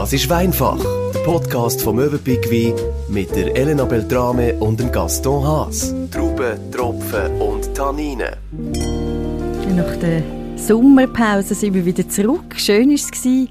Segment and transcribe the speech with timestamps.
[0.00, 0.78] Das ist Weinfach,
[1.12, 2.72] der Podcast vom Möwenpick Wein
[3.10, 5.94] mit der Elena Beltrame und dem Gaston Haas.
[6.10, 8.34] Trauben, Tropfen und Tanninen.
[9.76, 10.22] Nach der
[10.56, 12.54] Sommerpause sind wir wieder zurück.
[12.56, 13.48] Schön war es.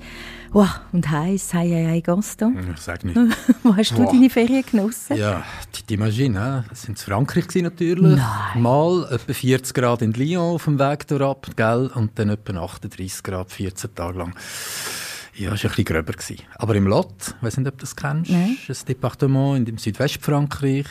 [0.51, 2.57] Wow, und heiß, hei, hei, hei, Gaston.
[2.73, 3.15] Ich sag nicht.
[3.63, 4.11] Wo hast du Wow.
[4.11, 5.17] deine Ferien genossen?
[5.17, 5.43] Ja,
[5.99, 8.17] Maschine, das sind in Frankreich gewesen natürlich.
[8.17, 8.61] Nein.
[8.63, 11.91] Mal etwa 40 Grad in Lyon auf dem Weg durchab, gell?
[11.93, 14.33] Und dann etwa 38 Grad 14 Tage lang.
[15.39, 16.13] Ja, es war ein bisschen gröber.
[16.13, 16.37] Gewesen.
[16.57, 18.57] Aber im Lot, ich weiß nicht, ob du das kennst, Nein.
[18.67, 20.85] ist ein Departement in Südwestfrankreich.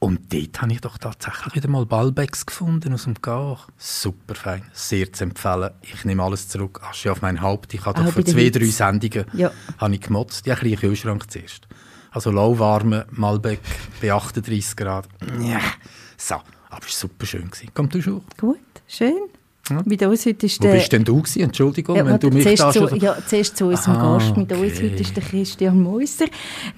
[0.00, 3.68] Und dort habe ich doch tatsächlich wieder mal Balbecs gefunden aus dem Gach.
[3.76, 5.70] Super fein, sehr zu empfehlen.
[5.82, 6.80] Ich nehme alles zurück.
[6.88, 7.74] Asche auf mein Haupt.
[7.74, 9.50] Ich habe doch vor der zwei, drei Sendungen Ja.
[9.78, 10.46] habe ich gemotzt.
[10.46, 11.66] Die ein bisschen Kühlschrank zuerst.
[12.12, 13.60] Also lauwarme Malbec
[14.00, 15.08] bei 38 Grad.
[15.42, 15.60] Ja.
[16.16, 16.36] So,
[16.70, 17.50] aber es war super schön.
[17.50, 17.70] Gewesen.
[17.74, 18.22] Komm, du schon.
[18.40, 19.14] Gut, schön.
[19.70, 19.82] Ja.
[19.84, 20.74] Mit uns heute ist Wo der...
[20.74, 21.42] bist denn du gewesen?
[21.42, 23.00] Entschuldigung, Ja, wenn du mich zuerst, da zu, schon...
[23.00, 24.36] ja, zuerst zu unserem Ah, Gast.
[24.36, 24.90] Mit uns okay.
[24.90, 26.26] heute ist der Christian Moiser,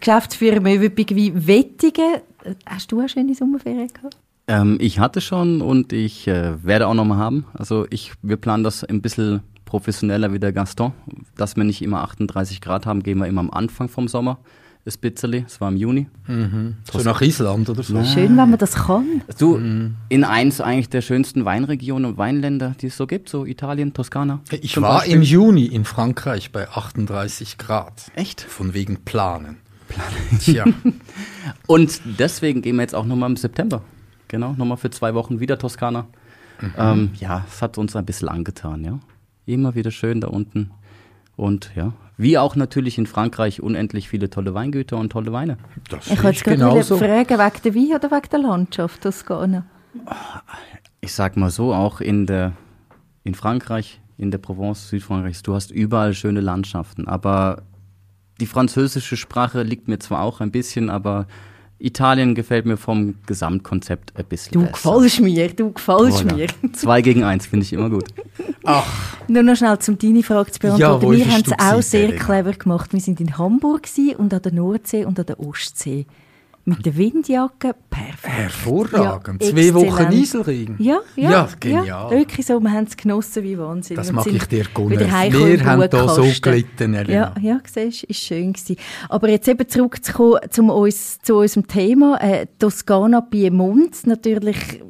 [0.01, 2.17] Geschäftsführer Möwenpick Wein Wettigen.
[2.45, 4.17] Äh, Hast du eine schöne Sommerferien gehabt?
[4.49, 7.47] Ähm, ich hatte schon und ich äh, werde auch nochmal haben.
[7.55, 10.93] Also ich, wir planen das ein bisschen professioneller wie der Gaston.
[11.37, 14.39] Dass wir nicht immer 38 Grad haben, gehen wir immer am Anfang vom Sommer.
[14.87, 16.09] Ein bisschen, es war im Juni.
[16.91, 18.03] so nach Island oder so.
[18.03, 19.23] Schön, wenn man das kann.
[19.39, 19.57] Du,
[20.09, 24.41] in eins eigentlich der schönsten Weinregionen und Weinländer, die es so gibt, so Italien, Toskana.
[24.51, 25.15] Ich war Beispiel.
[25.17, 28.11] im Juni in Frankreich bei 38 Grad.
[28.15, 28.41] Echt?
[28.41, 29.59] Von wegen Planen.
[30.41, 30.65] Tja,
[31.67, 33.83] Und deswegen gehen wir jetzt auch nochmal im September.
[34.29, 36.07] Genau, nochmal für zwei Wochen wieder Toskana.
[36.79, 38.99] Ähm, ja, es hat uns ein bisschen angetan, ja.
[39.47, 40.71] Immer wieder schön da unten.
[41.37, 45.57] Und ja, wie auch natürlich in Frankreich unendlich viele tolle Weingüter und tolle Weine.
[45.89, 46.99] das Ich wollte gerade genauso.
[46.99, 49.65] fragen, wegen der Wein oder wegen der Landschaft Toskana?
[51.01, 52.53] Ich sag mal so, auch in der
[53.25, 57.63] in Frankreich, in der Provence Südfrankreichs, du hast überall schöne Landschaften, aber
[58.41, 61.27] die französische Sprache liegt mir zwar auch ein bisschen, aber
[61.81, 64.73] Italien gefällt mir vom Gesamtkonzept ein bisschen Du besser.
[64.73, 66.35] gefällst mir, du gefällst Voilà.
[66.35, 66.47] mir.
[66.75, 68.05] Zwei gegen eins finde ich immer gut.
[69.29, 71.07] Nur noch schnell, um deine Frage zu Ja, beantworten.
[71.07, 72.93] wo wir haben es auch sehr clever gemacht.
[72.93, 73.89] Wir sind in Hamburg
[74.19, 76.07] und an der Nordsee und an der Ostsee.
[76.71, 78.29] Mit der Windjacke, perfekt.
[78.29, 79.43] Hervorragend.
[79.43, 80.09] Ja, Zwei Wochen.
[80.09, 80.77] Nieselregen.
[80.79, 81.87] Ja, ja, Ja, genial.
[81.87, 83.97] Ja, wirklich so, wir haben es genossen wie Wahnsinn.
[83.97, 84.99] Das mag ich dir gönnen.
[84.99, 87.35] Wir haben da so gelitten, Elena.
[87.37, 88.77] Ja, ja, siehst, ist schön gewesen.
[89.09, 94.81] Aber jetzt eben zurückzukommen zum uns, zu unserem Thema, äh, Toskana, Piemont, natürlich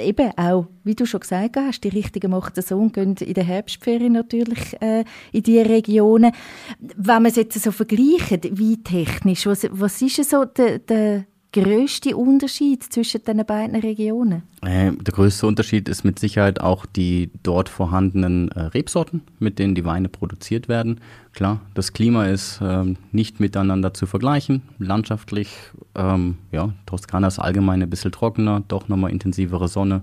[0.00, 3.34] eben auch, wie du schon gesagt hast, die Richtigen machen das so und gehen in
[3.34, 6.32] der Herbstferien natürlich äh, in diese Regionen.
[6.78, 11.26] Wenn man es jetzt so vergleicht, wie technisch, was, was ist so der, der
[11.62, 14.42] grösste Unterschied zwischen den beiden Regionen?
[14.62, 19.74] Äh, der größte Unterschied ist mit Sicherheit auch die dort vorhandenen äh, Rebsorten, mit denen
[19.74, 21.00] die Weine produziert werden.
[21.32, 24.62] Klar, das Klima ist ähm, nicht miteinander zu vergleichen.
[24.78, 25.48] Landschaftlich,
[25.94, 30.02] ähm, ja, Toskana ist allgemein ein bisschen trockener, doch nochmal intensivere Sonne.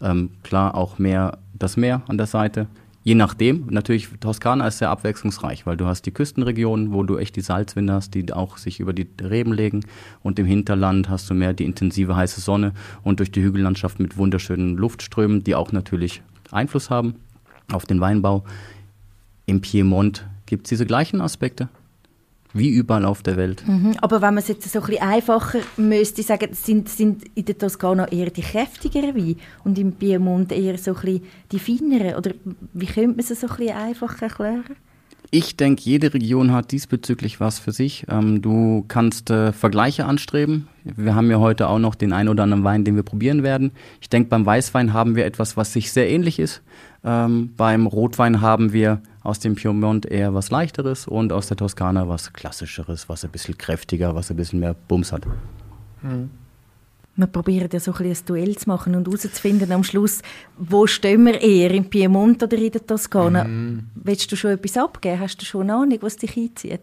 [0.00, 2.66] Ähm, klar, auch mehr das Meer an der Seite.
[3.06, 7.36] Je nachdem, natürlich, Toskana ist sehr abwechslungsreich, weil du hast die Küstenregionen, wo du echt
[7.36, 9.84] die Salzwinde hast, die auch sich über die Reben legen.
[10.22, 12.72] Und im Hinterland hast du mehr die intensive heiße Sonne
[13.02, 17.16] und durch die Hügellandschaft mit wunderschönen Luftströmen, die auch natürlich Einfluss haben
[17.70, 18.42] auf den Weinbau.
[19.44, 21.68] Im Piemont gibt es diese gleichen Aspekte,
[22.54, 23.66] wie überall auf der Welt.
[23.66, 23.96] Mhm.
[24.00, 27.58] Aber wenn man es jetzt so ein bisschen einfacher müsste sagen, sind, sind in der
[27.58, 31.22] Toskana eher die kräftigeren Weine und im Piemont eher so ein bisschen
[31.52, 32.14] die feineren?
[32.16, 32.30] Oder
[32.72, 34.76] wie könnte man es so ein bisschen einfach erklären?
[35.36, 38.06] Ich denke, jede Region hat diesbezüglich was für sich.
[38.08, 40.68] Ähm, du kannst äh, Vergleiche anstreben.
[40.84, 43.72] Wir haben ja heute auch noch den ein oder anderen Wein, den wir probieren werden.
[44.00, 46.62] Ich denke, beim Weißwein haben wir etwas, was sich sehr ähnlich ist.
[47.02, 52.08] Ähm, beim Rotwein haben wir aus dem Piemont eher was Leichteres und aus der Toskana
[52.08, 55.26] was Klassischeres, was ein bisschen kräftiger, was ein bisschen mehr Bums hat.
[57.16, 60.20] Wir probieren ja so ein, ein Duell zu machen und herauszufinden am Schluss,
[60.58, 63.46] wo stehen wir eher, im Piemont oder in der Toskana?
[63.94, 65.20] Willst du schon etwas abgeben?
[65.20, 66.80] Hast du schon eine Ahnung, was dich einzieht?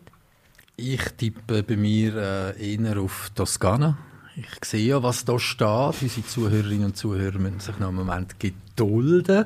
[0.77, 3.97] Ich tippe bei mir äh, eher auf Toskana.
[4.35, 6.01] Ich sehe ja, was da steht.
[6.01, 9.45] Unsere Zuhörerinnen und Zuhörer müssen sich noch einen Moment gedulden.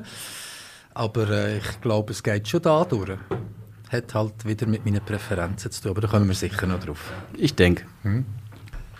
[0.94, 3.18] Aber äh, ich glaube, es geht schon da durch.
[3.90, 7.12] Hat halt wieder mit meinen Präferenzen zu tun, aber da kommen wir sicher noch drauf.
[7.36, 7.84] Ich denke.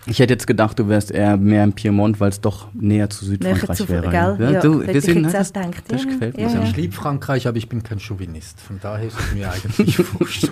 [0.08, 3.24] Ich hätte jetzt gedacht, du wärst eher mehr im Piemont, weil es doch näher zu
[3.24, 4.08] Südfrankreich zu- wäre.
[4.36, 4.52] gell?
[4.54, 5.82] Ja, du, wir ich sind, jetzt das, gedacht.
[5.88, 6.62] das Ja, gefällt mir ja.
[6.62, 8.60] Ich liebe Frankreich, aber ich bin kein Chauvinist.
[8.60, 10.50] Von daher ist es mir eigentlich wurscht.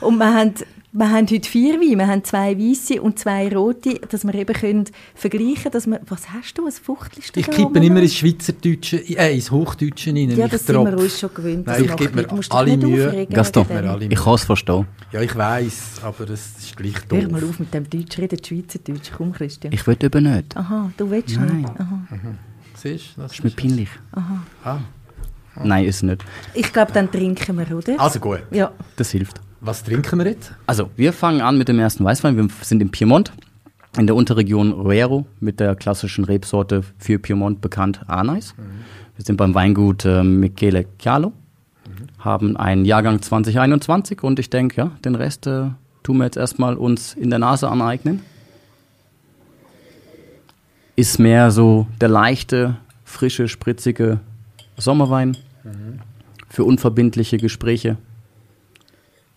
[0.00, 0.54] Und wir haben
[0.96, 1.98] wir haben heute vier Weine.
[1.98, 4.84] Wir haben zwei weiße und zwei rote, dass wir eben können
[5.16, 5.98] vergleichen können.
[6.06, 7.40] Was hast du, ein Fuchtelste?
[7.40, 10.30] Ich kippe immer ins Schweizerdeutsche, äh, ins Hochdeutsche rein.
[10.36, 11.66] Ja, das sind wir uns schon gewöhnt.
[11.66, 13.26] Nein, ich gebe mir alle Mühe.
[13.26, 13.66] Gaston,
[14.08, 14.86] ich kann es verstehen.
[15.10, 17.18] Ja, ich weiß, aber es ist gleich doof.
[17.20, 19.10] Hör mal auf mit dem Deutsch reden, Schweizerdeutsch.
[19.16, 19.72] Komm, Christian.
[19.72, 20.56] Ich will eben nicht.
[20.56, 21.56] Aha, du willst Nein.
[21.56, 21.70] nicht.
[21.70, 22.06] Aha.
[22.10, 22.38] Mhm.
[22.74, 23.88] Siehst, das, das ist mir peinlich.
[24.12, 24.42] Aha.
[24.62, 24.78] Ah.
[25.62, 26.24] Nein, ist nicht.
[26.54, 27.98] Ich glaube, dann trinken wir, oder?
[27.98, 28.42] Also gut.
[28.50, 28.72] Ja.
[28.96, 29.40] Das hilft.
[29.64, 30.52] Was trinken wir jetzt?
[30.66, 32.36] Also, wir fangen an mit dem ersten Weißwein.
[32.36, 33.32] Wir sind im Piemont,
[33.96, 38.54] in der Unterregion Roero, mit der klassischen Rebsorte für Piemont bekannt, Arnais.
[38.58, 38.84] Mhm.
[39.16, 41.32] Wir sind beim Weingut äh, Michele Chialo, mhm.
[42.18, 45.70] haben einen Jahrgang 2021 und ich denke, ja, den Rest äh,
[46.02, 48.20] tun wir jetzt erstmal uns in der Nase aneignen.
[50.94, 52.76] Ist mehr so der leichte,
[53.06, 54.20] frische, spritzige
[54.76, 56.00] Sommerwein mhm.
[56.50, 57.96] für unverbindliche Gespräche.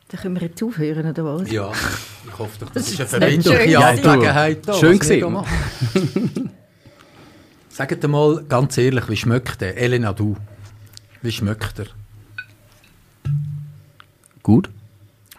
[0.10, 1.52] Da können wir jetzt aufhören, oder was?
[1.52, 4.66] Ja, ich hoffe doch, das, das ist eine verbindliche Angelegenheit.
[4.66, 5.38] Ja, schön gesehen.
[7.70, 9.78] Sagt mal ganz ehrlich, wie schmeckt der?
[9.78, 10.38] Elena, du.
[11.22, 11.88] Wie schmeckt er?
[14.42, 14.70] Gut.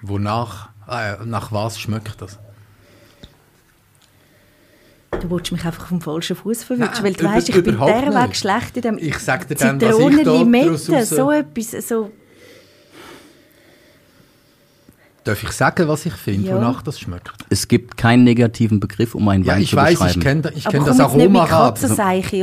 [0.02, 0.68] Wonach?
[0.86, 2.38] Äh, nach was schmeckt das?
[5.20, 8.36] Du willst mich einfach vom falschen Fuß verwischen, weil du weißt, ich bin der Weg
[8.36, 12.12] schlecht in dem Ich sag dir dann, was ich da Limette, so etwas, so...
[15.28, 16.56] Darf ich sagen, was ich finde, ja.
[16.56, 17.30] wonach das schmeckt?
[17.50, 20.18] Es gibt keinen negativen Begriff, um einen ja, Wein ich zu weiß, beschreiben.
[20.18, 21.74] Ich kenne ich kenn das Aroma.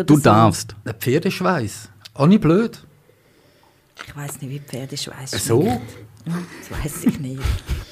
[0.05, 0.21] Du so.
[0.21, 0.75] darfst.
[0.85, 1.89] Ein Pferdeschweiß.
[2.13, 2.85] Auch nicht blöd.
[4.05, 5.45] Ich weiß nicht, wie Pferdeschweiß schmeckt.
[5.45, 5.81] So?
[6.25, 7.41] Das weiß ich nicht.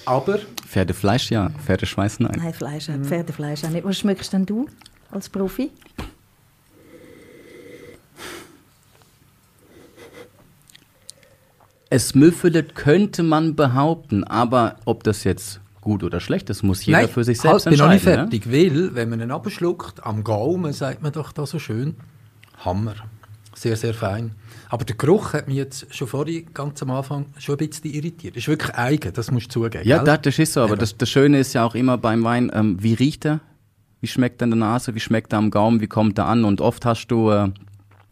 [0.06, 0.38] Aber?
[0.68, 2.34] Pferdefleisch ja, Pferdeschweiß nein.
[2.38, 2.86] Nein, Fleisch.
[2.86, 3.86] Pferdefleisch auch nicht.
[3.86, 4.68] Was schmeckst denn du
[5.10, 5.72] als Profi?
[11.94, 17.02] Es müffelt, könnte man behaupten, aber ob das jetzt gut oder schlecht ist, muss jeder
[17.02, 17.98] Nein, für sich selbst halt, entscheiden.
[17.98, 18.80] Ich bin noch nicht fertig, ne?
[18.82, 21.96] weil, wenn man ihn abschluckt, am Gaumen, sagt man doch da so schön,
[22.66, 22.96] Hammer.
[23.54, 24.32] Sehr, sehr fein.
[24.70, 28.36] Aber der Geruch hat mich jetzt schon vorhin, ganz am Anfang, schon ein bisschen irritiert.
[28.36, 29.88] Das ist wirklich eigen, das musst du zugeben.
[29.88, 30.18] Ja, gell?
[30.20, 32.96] das ist so, aber das, das, Schöne ist ja auch immer beim Wein, ähm, wie
[32.96, 33.40] riecht er?
[34.02, 34.96] Wie schmeckt er in der Nase?
[34.96, 35.80] Wie schmeckt er am Gaumen?
[35.80, 36.44] Wie kommt er an?
[36.44, 37.50] Und oft hast du äh,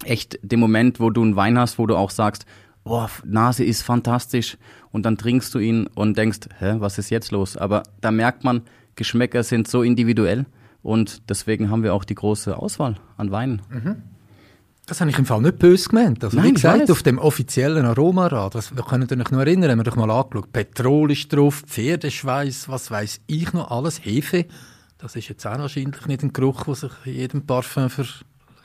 [0.04, 2.46] echt den Moment, wo du einen Wein hast, wo du auch sagst,
[2.84, 4.58] boah, Nase ist fantastisch.
[4.92, 7.58] Und dann trinkst du ihn und denkst, hä, was ist jetzt los?
[7.58, 8.64] Aber da merkt man,
[8.96, 10.46] Geschmäcker sind so individuell.
[10.84, 13.62] Und deswegen haben wir auch die große Auswahl an Weinen.
[13.70, 14.04] Mhm.
[14.88, 16.24] Das habe ich im Fall nicht böse gemeint.
[16.24, 19.80] Also, Nein, wie gesagt, auf dem offiziellen Aromarad, das, wir können euch noch erinnern, haben
[19.80, 24.48] wir doch mal angeschaut, Petrol ist drauf, Pferdeschweiß, was weiß ich noch, alles, Hefe.
[24.98, 28.06] Das ist jetzt auch wahrscheinlich nicht ein Geruch, der sich in jedem Parfum für,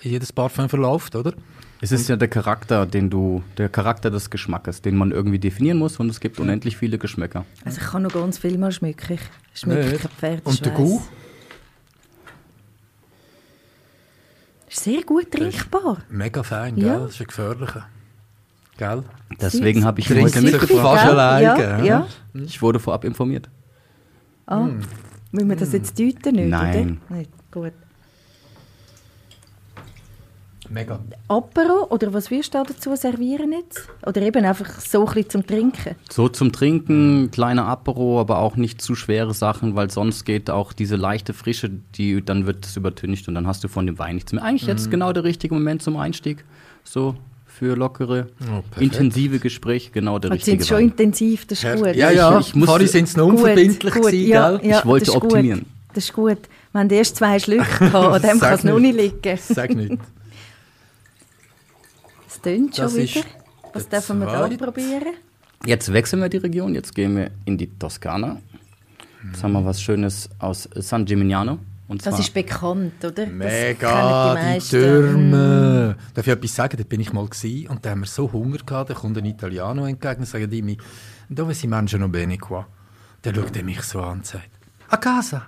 [0.01, 1.33] in jedes Parfum verläuft, oder?
[1.81, 5.79] Es ist ja der Charakter, den du, der Charakter des Geschmackes, den man irgendwie definieren
[5.79, 7.45] muss und es gibt unendlich viele Geschmäcker.
[7.65, 9.19] Also ich kann noch ganz viel mal schmecken.
[9.53, 10.57] Ich schmecke kein Pferdeschweiß.
[10.57, 11.01] Und der Gu?
[14.69, 15.99] Sehr gut trinkbar.
[16.11, 16.87] Mega fein, gell?
[16.87, 16.99] Ja.
[16.99, 17.87] Das ist ein gefährlicher.
[18.79, 19.05] Gell?
[19.41, 21.07] Deswegen habe ich heute mitgebracht.
[21.41, 22.07] Ja, ja.
[22.35, 23.49] Ich wurde vorab informiert.
[24.47, 24.81] Ah, hm.
[25.33, 26.37] müssen wir das jetzt deuten?
[26.37, 27.01] Nicht, Nein.
[27.09, 27.17] Oder?
[27.17, 27.27] Nein.
[27.51, 27.73] Gut.
[30.69, 30.99] Mega.
[31.29, 33.89] Apero oder was wirst du da dazu servieren jetzt?
[34.05, 35.95] Oder eben einfach so ein bisschen zum Trinken?
[36.11, 40.73] So zum Trinken, kleiner Apero, aber auch nicht zu schwere Sachen, weil sonst geht auch
[40.73, 44.17] diese leichte Frische, die dann wird es übertüncht und dann hast du von dem Wein
[44.17, 44.43] nichts mehr.
[44.43, 44.71] Eigentlich mhm.
[44.71, 46.45] jetzt genau der richtige Moment zum Einstieg.
[46.85, 47.17] So
[47.47, 51.97] für lockere, oh, intensive Gespräche, genau der und richtige sind schon intensiv, das ist gut.
[51.97, 54.71] Ja, ja, ich, ich muss vorhin sind es noch unverbindlich gut, gewesen, ja, gell?
[54.71, 55.61] Ja, ich wollte optimieren.
[55.61, 55.69] Gut.
[55.95, 56.39] Das ist gut.
[56.73, 59.39] Wir haben erst zwei Schlücke an dem kann es noch nicht liegen.
[59.39, 59.97] Sag nicht.
[62.37, 63.23] Es tönt schon wieder.
[63.73, 65.15] Was dürfen wir da probieren?
[65.65, 68.43] Jetzt wechseln wir die Region, jetzt gehen wir in die Toskana.
[69.25, 71.59] Jetzt haben wir was Schönes aus San Gimignano.
[71.89, 73.27] Und das ist bekannt, oder?
[73.27, 75.97] Mega, die, die Türme.
[75.97, 76.15] Mm.
[76.15, 76.77] Darf ich etwas sagen?
[76.77, 79.25] Da bin ich mal gewesen, und da haben wir so Hunger gehabt, da kommt ein
[79.25, 80.77] Italiano entgegen und sagt ihm,
[81.29, 82.67] dove si mangiano bene qua?
[83.25, 84.51] Der schaut mich so an und sagt,
[84.89, 85.47] a casa.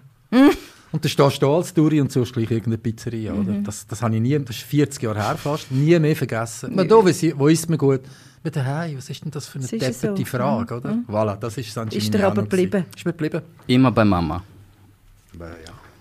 [0.90, 3.52] Und dann stehst du als Touri und suchst gleich irgendeine Pizzeria, oder?
[3.52, 3.64] Mhm.
[3.64, 6.75] Das, das habe ich nie, das ist 40 Jahre her fast, nie mehr vergessen.
[6.76, 6.85] Ja.
[6.85, 8.00] Da, wo isst man gut?
[8.42, 10.25] Mit daheim, was ist denn das für eine depperte so.
[10.25, 10.95] Frage, oder?
[10.95, 11.04] Mhm.
[11.09, 12.87] Voilà, das ist San Ist der aber geblieben?
[12.97, 13.42] Ist mir geblieben?
[13.66, 14.42] Immer bei Mama.
[15.38, 15.47] Ja,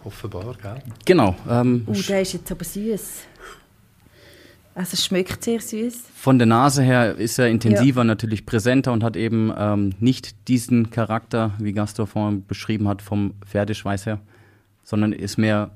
[0.03, 0.82] offenbar, gell?
[1.03, 1.36] Genau.
[1.50, 3.24] Ähm, uh, der ist jetzt aber süß.
[4.75, 6.03] Also es schmeckt sehr süß.
[6.15, 8.06] Von der Nase her ist er intensiver, ja.
[8.06, 13.34] natürlich präsenter und hat eben ähm, nicht diesen Charakter, wie Gastor vorhin beschrieben hat, vom
[13.46, 14.20] Pferdeschweiß her
[14.88, 15.72] sondern ist mehr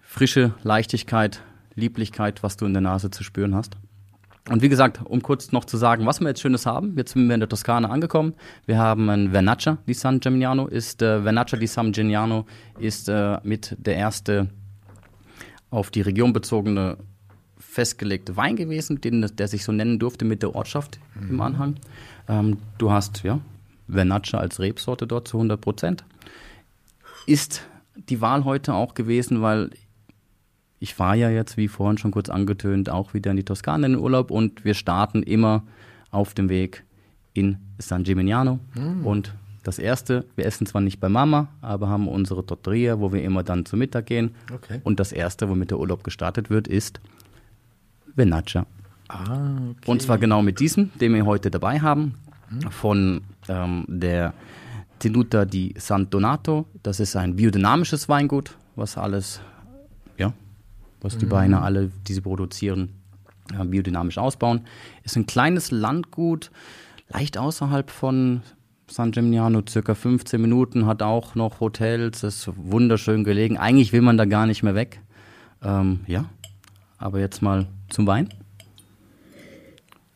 [0.00, 1.42] frische Leichtigkeit,
[1.74, 3.76] Lieblichkeit, was du in der Nase zu spüren hast.
[4.48, 6.96] Und wie gesagt, um kurz noch zu sagen, was wir jetzt Schönes haben.
[6.96, 8.34] Jetzt sind wir in der Toskana angekommen.
[8.64, 10.68] Wir haben ein Vernaccia di San Gimignano.
[10.68, 12.46] Ist, äh, Vernaccia di San Gimignano
[12.78, 14.50] ist äh, mit der erste
[15.70, 16.98] auf die Region bezogene
[17.58, 21.30] festgelegte Wein gewesen, den, der sich so nennen durfte mit der Ortschaft mhm.
[21.30, 21.76] im Anhang.
[22.28, 23.40] Ähm, du hast ja
[23.88, 26.04] Vernaccia als Rebsorte dort zu 100 Prozent.
[27.26, 29.70] Ist die Wahl heute auch gewesen, weil
[30.78, 33.92] ich fahre ja jetzt, wie vorhin schon kurz angetönt, auch wieder in die Toskana in
[33.92, 35.62] den Urlaub und wir starten immer
[36.10, 36.84] auf dem Weg
[37.34, 38.58] in San Gimignano.
[38.74, 39.06] Mm.
[39.06, 43.22] Und das erste, wir essen zwar nicht bei Mama, aber haben unsere Totteria, wo wir
[43.22, 44.34] immer dann zu Mittag gehen.
[44.52, 44.80] Okay.
[44.82, 47.00] Und das erste, womit der Urlaub gestartet wird, ist
[48.14, 48.66] Venaccia.
[49.08, 49.90] Ah, okay.
[49.90, 52.14] Und zwar genau mit diesem, den wir heute dabei haben,
[52.48, 52.70] hm.
[52.70, 54.34] von ähm, der
[55.02, 56.66] Tenuta di San Donato.
[56.84, 59.40] Das ist ein biodynamisches Weingut, was alles,
[60.16, 60.32] ja,
[61.00, 61.30] was die mhm.
[61.32, 62.90] Weine alle, die sie produzieren,
[63.52, 64.60] äh, biodynamisch ausbauen.
[65.02, 66.52] Ist ein kleines Landgut,
[67.08, 68.42] leicht außerhalb von
[68.86, 73.58] San Gimignano, circa 15 Minuten, hat auch noch Hotels, ist wunderschön gelegen.
[73.58, 75.00] Eigentlich will man da gar nicht mehr weg.
[75.64, 76.26] Ähm, ja,
[76.98, 78.28] aber jetzt mal zum Wein.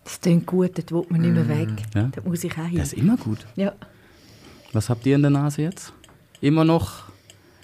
[0.05, 1.69] Das klingt gut, das will man nicht mehr mm, weg.
[1.93, 2.11] Ja?
[2.15, 2.79] Da muss ich auch hin.
[2.79, 3.45] Das ist immer gut.
[3.57, 3.73] Ja.
[4.77, 5.95] Was habt ihr in der Nase jetzt?
[6.43, 7.05] Immer noch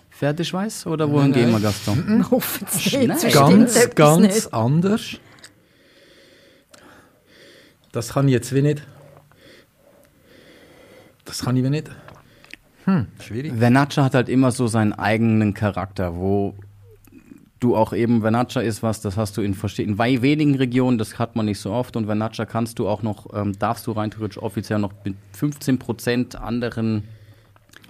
[0.08, 2.24] Fertigweiß oder wohin nein, gehen wir, Gaston?
[2.26, 3.34] Nicht.
[3.34, 4.54] Ganz, ganz nicht.
[4.54, 5.18] anders.
[7.92, 8.82] Das kann ich jetzt wie nicht.
[11.26, 11.90] Das kann ich wie nicht.
[12.86, 13.52] Hm, schwierig.
[13.58, 16.54] Vernaccia hat halt immer so seinen eigenen Charakter, wo
[17.62, 21.18] du auch eben Vernaccia ist was, das hast du in verschiedenen, in wenigen Regionen, das
[21.18, 24.10] hat man nicht so oft und Vernaccia kannst du auch noch, ähm, darfst du rein
[24.10, 27.04] theoretisch offiziell noch mit 15 Prozent anderen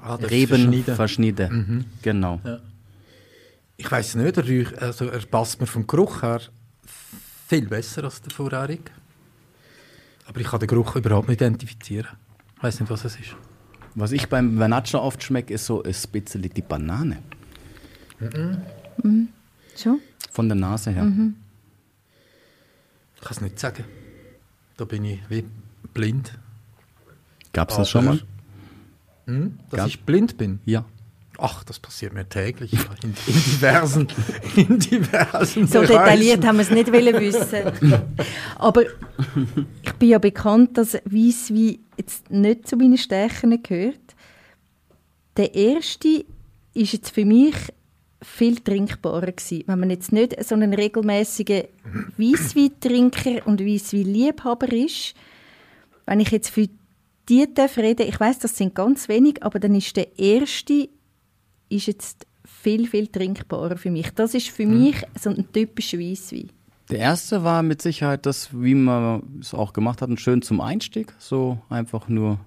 [0.03, 1.53] ah, Reben verschnieden.
[1.53, 1.85] Mhm.
[2.03, 2.41] Genau.
[2.45, 2.59] Ja.
[3.77, 6.41] Ich weiß nicht, er, also er passt mir vom Geruch her
[7.49, 8.93] viel besser als der vorherige.
[10.27, 12.09] Aber ich kann den Geruch überhaupt nicht identifizieren.
[12.57, 13.35] Ich weiß nicht, was es ist.
[13.95, 17.19] Was ich beim Vernaccia oft schmecke, ist so ein bisschen die Banane.
[18.21, 18.59] Mhm.
[19.03, 19.29] Mhm.
[19.75, 19.99] So?
[20.31, 21.05] Von der Nase her.
[21.05, 21.37] Mhm.
[23.17, 23.85] Ich kann es nicht sagen.
[24.77, 25.45] Da bin ich wie
[25.95, 26.39] blind.
[27.53, 28.21] Gab es das schon mal?
[29.27, 29.89] Hm, dass Gab?
[29.89, 30.61] ich blind bin?
[30.65, 30.85] Ja.
[31.39, 34.09] Ach, das passiert mir täglich in, in diversen,
[34.57, 35.89] in diversen So Bereichen.
[35.99, 37.95] detailliert haben wir es nicht wissen.
[38.59, 44.15] Aber ich bin ja bekannt, dass Weisswein jetzt nicht zu meinen Stärken gehört.
[45.37, 46.25] Der erste
[46.75, 47.55] ist jetzt für mich
[48.23, 49.65] viel trinkbarer gewesen.
[49.67, 51.65] Wenn man jetzt nicht so ein regelmäßiger
[52.17, 55.15] Weissweintrinker und Weissweinliebhaber ist,
[56.07, 56.69] wenn ich jetzt für
[57.29, 60.89] die reden, ich weiß, das sind ganz wenig, aber dann ist der erste
[61.69, 64.11] ist jetzt viel viel trinkbarer für mich.
[64.11, 64.85] Das ist für mhm.
[64.85, 66.51] mich so ein typischer Weisswein.
[66.91, 71.15] Der erste war mit Sicherheit das, wie man es auch gemacht hat, schön zum Einstieg,
[71.19, 72.39] so einfach nur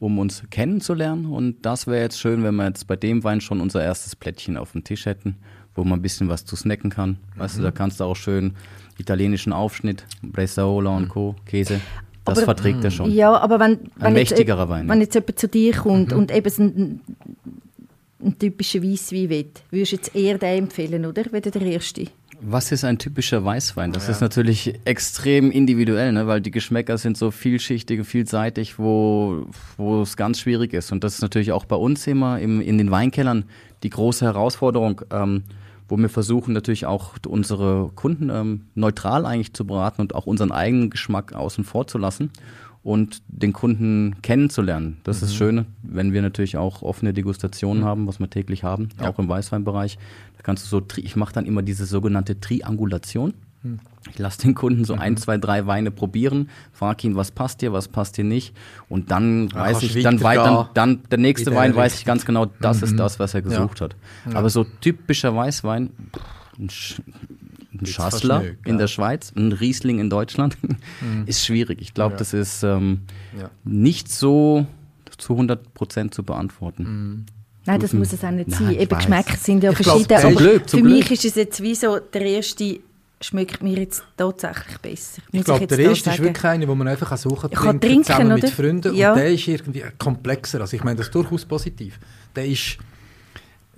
[0.00, 1.26] um uns kennenzulernen.
[1.26, 4.56] Und das wäre jetzt schön, wenn wir jetzt bei dem Wein schon unser erstes Plättchen
[4.56, 5.36] auf dem Tisch hätten,
[5.74, 7.10] wo man ein bisschen was zu snacken kann.
[7.10, 7.40] Mhm.
[7.40, 8.54] Weißt du, da kannst du auch schön
[8.98, 11.80] italienischen Aufschnitt, Bresaola und Co., Käse.
[12.24, 13.10] Das aber, verträgt er schon.
[13.10, 14.88] Ja, aber wenn, wenn, ein mächtigerer jetzt, Wein.
[14.88, 16.18] wenn jetzt jemand zu dir kommt mhm.
[16.18, 17.00] und eben so ein,
[18.22, 21.24] ein typischer Weisswein will, würdest du jetzt eher den empfehlen, oder?
[21.32, 22.06] Wieder der erste?
[22.40, 23.92] Was ist ein typischer Weißwein?
[23.92, 24.12] Das ja.
[24.12, 26.26] ist natürlich extrem individuell, ne?
[26.26, 30.92] weil die Geschmäcker sind so vielschichtig und vielseitig, wo, wo es ganz schwierig ist.
[30.92, 33.44] Und das ist natürlich auch bei uns immer im, in den Weinkellern
[33.82, 35.42] die große Herausforderung, ähm,
[35.88, 40.52] wo wir versuchen natürlich auch unsere Kunden ähm, neutral eigentlich zu beraten und auch unseren
[40.52, 42.30] eigenen Geschmack außen vor zu lassen
[42.82, 44.98] und den Kunden kennenzulernen.
[45.04, 45.26] Das mhm.
[45.26, 47.86] ist schön, wenn wir natürlich auch offene Degustationen mhm.
[47.86, 49.10] haben, was wir täglich haben, ja.
[49.10, 49.98] auch im Weißweinbereich.
[50.38, 53.34] Da kannst du so, ich mache dann immer diese sogenannte Triangulation.
[53.62, 53.80] Mhm.
[54.10, 55.16] Ich lasse den Kunden so ein, mhm.
[55.18, 58.56] zwei, drei Weine probieren, frage ihn, was passt dir, was passt dir nicht.
[58.88, 62.46] Und dann Ach, weiß ich, dann, dann, dann der nächste Wein weiß ich ganz genau,
[62.46, 62.98] das ist mhm.
[62.98, 63.84] das, was er gesucht ja.
[63.84, 63.96] hat.
[64.30, 64.38] Ja.
[64.38, 65.90] Aber so typischer Weißwein,
[66.58, 66.70] ein
[67.80, 71.24] ein Schassler in der Schweiz, ein Riesling in Deutschland, mhm.
[71.26, 71.80] ist schwierig.
[71.80, 72.18] Ich glaube, ja.
[72.18, 73.02] das ist ähm,
[73.64, 74.66] nicht so
[75.16, 77.26] zu 100 Prozent zu beantworten.
[77.68, 77.72] Mhm.
[77.72, 78.74] Nein, das muss es auch nicht sein.
[78.74, 80.06] Eben Geschmäcker sind ja ich verschieden.
[80.06, 82.80] Glaub, Glück, für mich ist es jetzt wie so, der erste
[83.20, 85.22] schmeckt mir jetzt tatsächlich besser.
[85.32, 88.50] ich glaube, der erste ist wirklich einer, wo man einfach suchen kann, trinken, zusammen mit
[88.50, 88.94] Freunden.
[88.94, 89.12] Ja.
[89.12, 90.60] Und der ist irgendwie komplexer.
[90.60, 91.98] Also ich meine, das ist durchaus positiv.
[92.36, 92.78] Der ist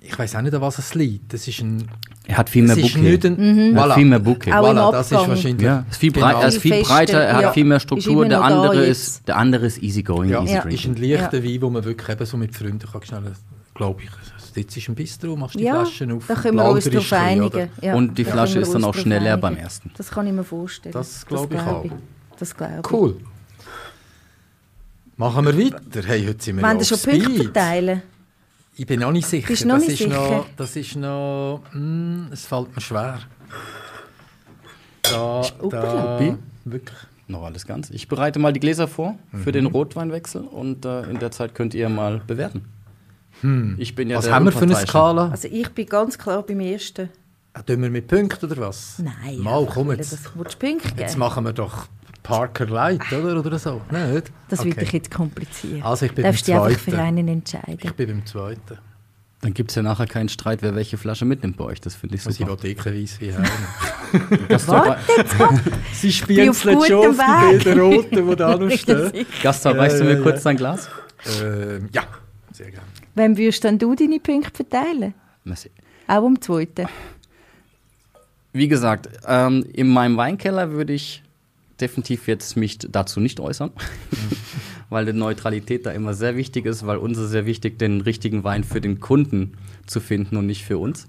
[0.02, 1.32] ich weiß auch nicht, an was es liegt.
[1.32, 1.86] Das ist ein,
[2.26, 3.26] er hat viel mehr Bouquet.
[3.26, 3.78] Ein, mhm.
[3.78, 3.88] voilà.
[3.90, 4.50] hat viel mehr Bouquet.
[4.50, 5.66] Voilà, das ist wahrscheinlich.
[5.66, 6.40] Ja, ist viel, breit, genau.
[6.40, 7.46] er ist viel breiter, er ja.
[7.48, 8.26] hat viel mehr Struktur.
[8.26, 10.42] Der andere, ist, der andere ist easy going, ja.
[10.42, 10.62] easy ja.
[10.62, 11.44] ist ein leichter ja.
[11.44, 13.32] Wein, wo man wirklich eben so mit Freunden kann schnell,
[13.80, 14.10] glaube ich,
[14.56, 16.26] Jetzt ist ein Bistro, machst die Ja, Flaschen auf.
[16.26, 17.44] da können wir uns bisschen, einigen.
[17.46, 17.68] oder?
[17.80, 19.90] Ja, Und die Flasche ist dann auch schnell drauf leer beim ersten.
[19.96, 20.92] Das kann ich mir vorstellen.
[20.92, 21.90] Das glaube ich glaub auch.
[22.38, 22.90] Das glaube ich.
[22.92, 23.16] Cool.
[25.16, 26.02] Machen wir weiter.
[26.06, 28.02] Hey, heute sind wir Wollen ja schon Punkte verteilen?
[28.76, 29.46] Ich bin noch nicht sicher.
[29.46, 30.30] Bist du noch das nicht ist sicher?
[30.30, 31.62] Noch, das ist noch...
[31.72, 33.20] Mm, es fällt mir schwer.
[35.02, 36.98] Da, da, wirklich.
[37.28, 37.90] Noch alles ganz.
[37.90, 39.52] Ich bereite mal die Gläser vor für Mhm.
[39.52, 42.64] den Rotweinwechsel und äh, in der Zeit könnt ihr mal bewerten.
[43.78, 44.74] Ich bin ja Was der haben wir für eine.
[44.76, 45.28] Skala?
[45.30, 47.08] Also ich bin ganz klar beim ersten.
[47.52, 48.98] Ah, Tun wir mit Punkten oder was?
[48.98, 49.38] Nein.
[49.40, 50.16] Mal, komm jetzt.
[50.96, 51.86] Jetzt machen wir doch
[52.22, 53.40] Parker Light, oder?
[53.40, 53.80] Oder so.
[53.90, 54.30] Nicht?
[54.48, 54.68] Das okay.
[54.70, 55.82] würde ich jetzt komplizieren.
[55.82, 56.96] Also ich bin Darfst beim dich einfach Zweiten.
[56.96, 57.78] für einen entscheiden.
[57.82, 58.78] Ich bin beim zweiten.
[59.42, 61.80] Dann gibt es ja nachher keinen Streit, wer welche Flasche mitnimmt bei euch.
[61.80, 62.62] Das finde ich Also ich super.
[62.62, 63.32] will ekelweise wie
[65.92, 69.26] Sie gutem schon auf die beiden Roten, die da noch stehen.
[69.42, 70.20] Gasthaber, Ja, reichst du mir ja.
[70.22, 70.90] kurz dein Glas?
[71.42, 72.02] ähm, ja,
[72.52, 72.86] sehr gerne.
[73.14, 75.14] Wem würdest dann du deine Punkte verteilen?
[75.44, 75.70] Merci.
[76.06, 76.88] Auch am zweiten.
[78.52, 81.22] Wie gesagt, ähm, in meinem Weinkeller würde ich
[81.80, 83.70] definitiv jetzt mich dazu nicht äußern,
[84.90, 88.44] weil die Neutralität da immer sehr wichtig ist, weil uns ist sehr wichtig, den richtigen
[88.44, 91.06] Wein für den Kunden zu finden und nicht für uns.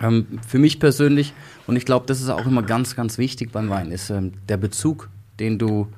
[0.00, 1.34] Ähm, für mich persönlich,
[1.66, 4.56] und ich glaube, das ist auch immer ganz, ganz wichtig beim Wein, ist ähm, der
[4.56, 5.88] Bezug, den du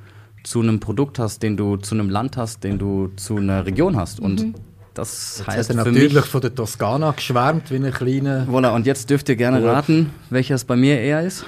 [0.45, 3.97] zu einem Produkt hast, den du zu einem Land hast, den du zu einer Region
[3.97, 4.21] hast.
[4.21, 4.55] Und
[4.95, 6.25] das Jetzt heißt hat er für natürlich mich...
[6.27, 8.47] von der Toskana geschwärmt, wie eine kleine...
[8.49, 9.69] Voilà, und jetzt dürft ihr gerne Gut.
[9.71, 11.45] raten, welches bei mir eher ist.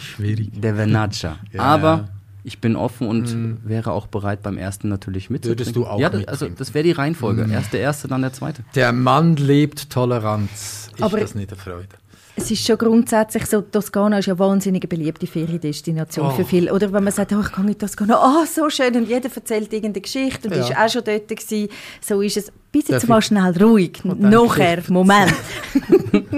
[0.00, 0.50] Schwierig.
[0.60, 1.38] Der Vernaccia.
[1.52, 2.08] Ja, Aber
[2.44, 5.60] ich bin offen und wäre auch bereit, beim ersten natürlich mitzutrinken.
[5.60, 7.46] Würdest du auch Ja, das, also das wäre die Reihenfolge.
[7.50, 8.62] Erst der erste, dann der zweite.
[8.74, 10.90] Der Mann lebt Toleranz.
[10.94, 11.88] Ist Aber- das nicht eine Freude?
[12.36, 16.30] Es ist schon grundsätzlich so, Toskana ist ja eine wahnsinnig beliebte Feriendestination Oh.
[16.30, 16.72] für viele.
[16.74, 19.72] Oder wenn man sagt, oh, ich gehe in Toskana, oh, so schön, und jeder erzählt
[19.72, 20.62] irgendeine Geschichte und Ja.
[20.62, 21.68] ist auch schon dort gewesen.
[22.00, 22.52] So ist es.
[22.72, 24.00] Bis jetzt mal schnell ruhig.
[24.04, 25.32] Nachher, Moment.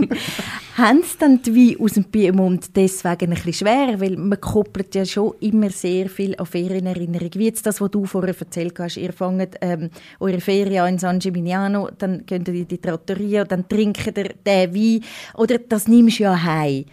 [0.77, 3.99] Haben Sie dann die Weine aus dem Piemont deswegen ein bisschen schwer?
[3.99, 7.35] Weil man koppelt ja schon immer sehr viel an Ferienerinnerungen.
[7.35, 8.97] Wie jetzt das, was du vorher erzählt hast.
[8.99, 13.69] Ihr fangt ähm, eure Ferien in San Gimignano, dann geht ihr in die Trattoria, dann
[13.69, 15.05] trinkt ihr den Wein.
[15.35, 16.85] Oder das nimmst du ja heim.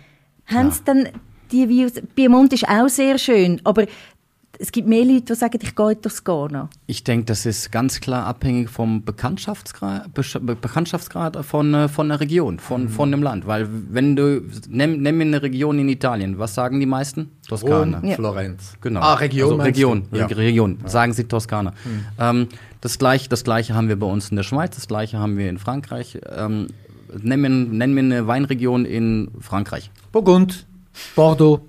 [0.45, 1.09] Haben Sie dann
[1.51, 1.93] die aus...
[2.15, 3.85] Piemont ist auch sehr schön, aber
[4.59, 6.69] es gibt mehr Leute, die sagen, ich gehe in Toskana.
[6.85, 12.59] Ich denke, das ist ganz klar abhängig vom Bekanntschaftsgrad, Bekanntschaftsgrad von, äh, von der Region,
[12.59, 13.47] von, von dem Land.
[13.47, 17.31] Weil wenn du, nimm, nimm mir eine Region in Italien, was sagen die meisten?
[17.47, 17.97] Toskana.
[17.99, 18.15] Rom, Ja.
[18.15, 18.73] Florenz.
[18.81, 18.99] Genau.
[19.01, 20.17] Ah, Region Also Region, du?
[20.17, 20.25] Ja.
[20.27, 20.77] Reg- Region.
[20.85, 21.73] Sagen Sie Toskana.
[22.19, 22.47] Ähm,
[22.81, 25.49] das, gleiche, das Gleiche haben wir bei uns in der Schweiz, das Gleiche haben wir
[25.49, 26.19] in Frankreich.
[26.35, 26.67] Ähm,
[27.21, 29.89] nenn, mir, nenn mir eine Weinregion in Frankreich.
[30.11, 30.65] Burgund,
[31.15, 31.61] Bordeaux.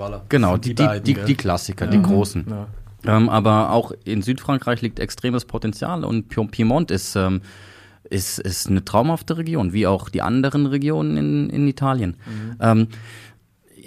[0.00, 0.22] Voilà.
[0.30, 2.46] Genau, die, die, beiden, die, die Klassiker, die großen.
[2.48, 3.16] Ja.
[3.16, 7.42] Ähm, aber auch in Südfrankreich liegt extremes Potenzial und Pi- Piemont ist, ähm,
[8.08, 12.16] ist, ist eine traumhafte Region, wie auch die anderen Regionen in, in Italien.
[12.60, 12.88] Ähm,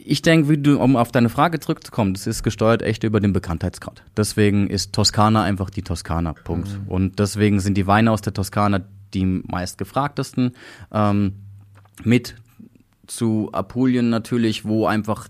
[0.06, 3.34] ich denke, wie du, um auf deine Frage zurückzukommen, das ist gesteuert echt über den
[3.34, 4.04] Bekanntheitsgrad.
[4.18, 6.78] Deswegen ist Toskana einfach die Toskana, Punkt.
[6.88, 8.82] Und deswegen sind die Weine aus der Toskana
[9.14, 10.52] die meistgefragtesten.
[10.92, 11.34] Ähm,
[12.04, 12.36] mit
[13.08, 15.28] zu Apulien natürlich, wo einfach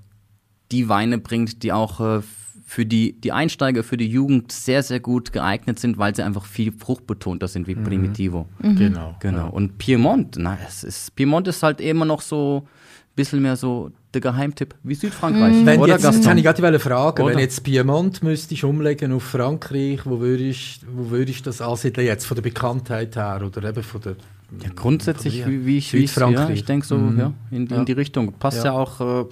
[0.74, 2.22] die Weine bringt, die auch äh,
[2.66, 6.46] für die, die Einsteiger, für die Jugend sehr, sehr gut geeignet sind, weil sie einfach
[6.46, 8.48] viel fruchtbetonter sind wie Primitivo.
[8.62, 9.16] Genau.
[9.20, 9.50] Genau.
[9.50, 13.92] Und Piemont, na, es ist, Piemont ist halt immer noch so ein bisschen mehr so
[14.14, 15.64] der Geheimtipp wie Südfrankreich.
[15.66, 16.30] Wenn oder jetzt, jetzt Gaston?
[16.30, 17.34] habe ich gerade die Frage, Oder?
[17.34, 22.34] wenn jetzt Piemont müsstest umlegen auf Frankreich, wo würdest, wo würdest das ansiedeln jetzt von
[22.36, 24.16] der Bekanntheit her oder eben von der
[24.64, 26.60] Ja, grundsätzlich, wie, wie ich, wie ich, ja, Südfrankreich.
[26.60, 27.20] ich denke so, Mhm.
[27.20, 27.78] ja, in, Ja.
[27.78, 28.34] in die Richtung.
[28.34, 28.72] Passt ja, Ja.
[28.74, 29.26] auch äh,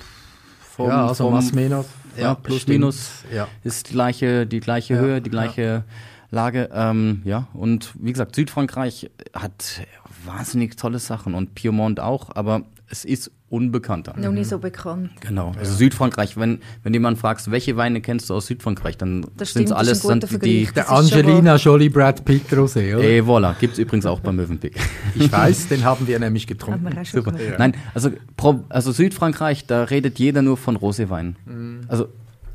[0.82, 1.86] vom, ja, also vom, Masmena,
[2.18, 3.48] ja, plus minus Ja.
[3.64, 5.84] ist die gleiche, die gleiche Höhe, die gleiche
[6.30, 6.70] Lage.
[6.74, 9.82] Ähm, ja, und wie gesagt, Südfrankreich hat
[10.26, 14.16] wahnsinnig tolle Sachen und Piemont auch, aber es ist unbekannter.
[14.18, 15.12] Noch nicht so bekannt.
[15.20, 19.54] Genau, also Südfrankreich, wenn, wenn jemand fragst, welche Weine kennst du aus Südfrankreich, dann Das
[19.54, 20.70] sind stimmt, das alles sind die.
[20.74, 23.04] Der Angelina Jolie Brad Pitt Rosé, oder?
[23.04, 24.76] Ey, voilà, gibt's übrigens auch beim Möwenpick.
[25.16, 26.90] Ich weiß, den haben wir nämlich Haben getrunken.
[26.96, 27.32] wir Super.
[27.34, 27.60] gemacht.
[27.60, 28.12] Nein, also,
[28.70, 31.36] also Südfrankreich, da redet jeder nur von Roséwein.
[31.88, 32.08] Also,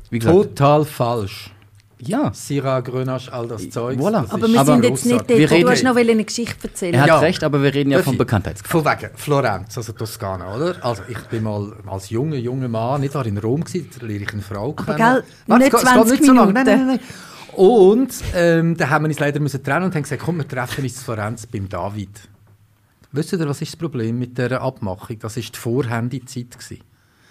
[0.09, 1.51] wie gesagt, Total falsch.
[1.99, 2.31] Ja.
[2.33, 3.97] Syrah, Grenache, all das Zeug.
[3.99, 4.21] Voilà.
[4.23, 5.29] das Aber wir Aber sind jetzt nicht dort.
[5.29, 6.93] Wir Du hast noch eine Geschichte erzählen.
[6.95, 7.19] Er hat Ja.
[7.19, 8.17] recht, aber wir reden ja vom?
[8.17, 8.71] Bekanntheitsgrad.
[8.71, 10.75] Von wegen Florenz, also Toskana, oder?
[10.83, 14.33] Also ich bin mal als junger, junger Mann, nicht in Rom gewesen, da lerne ich
[14.33, 14.97] eine Frau Aber kennen.
[14.97, 16.53] gell, Warte, nicht es geht- es geht 20 so lange.
[16.53, 16.87] Nein, Minuten.
[16.87, 17.57] nein, nein.
[17.57, 20.83] Und ähm, da haben wir uns leider müssen trennen und haben gesagt, komm, wir treffen
[20.83, 22.09] uns in Florenz beim David.
[23.11, 25.17] Wisst ihr, was ist das Problem mit dieser Abmachung?
[25.19, 26.51] Das war die Vorhandy-Zeit.
[26.51, 26.81] gewesen.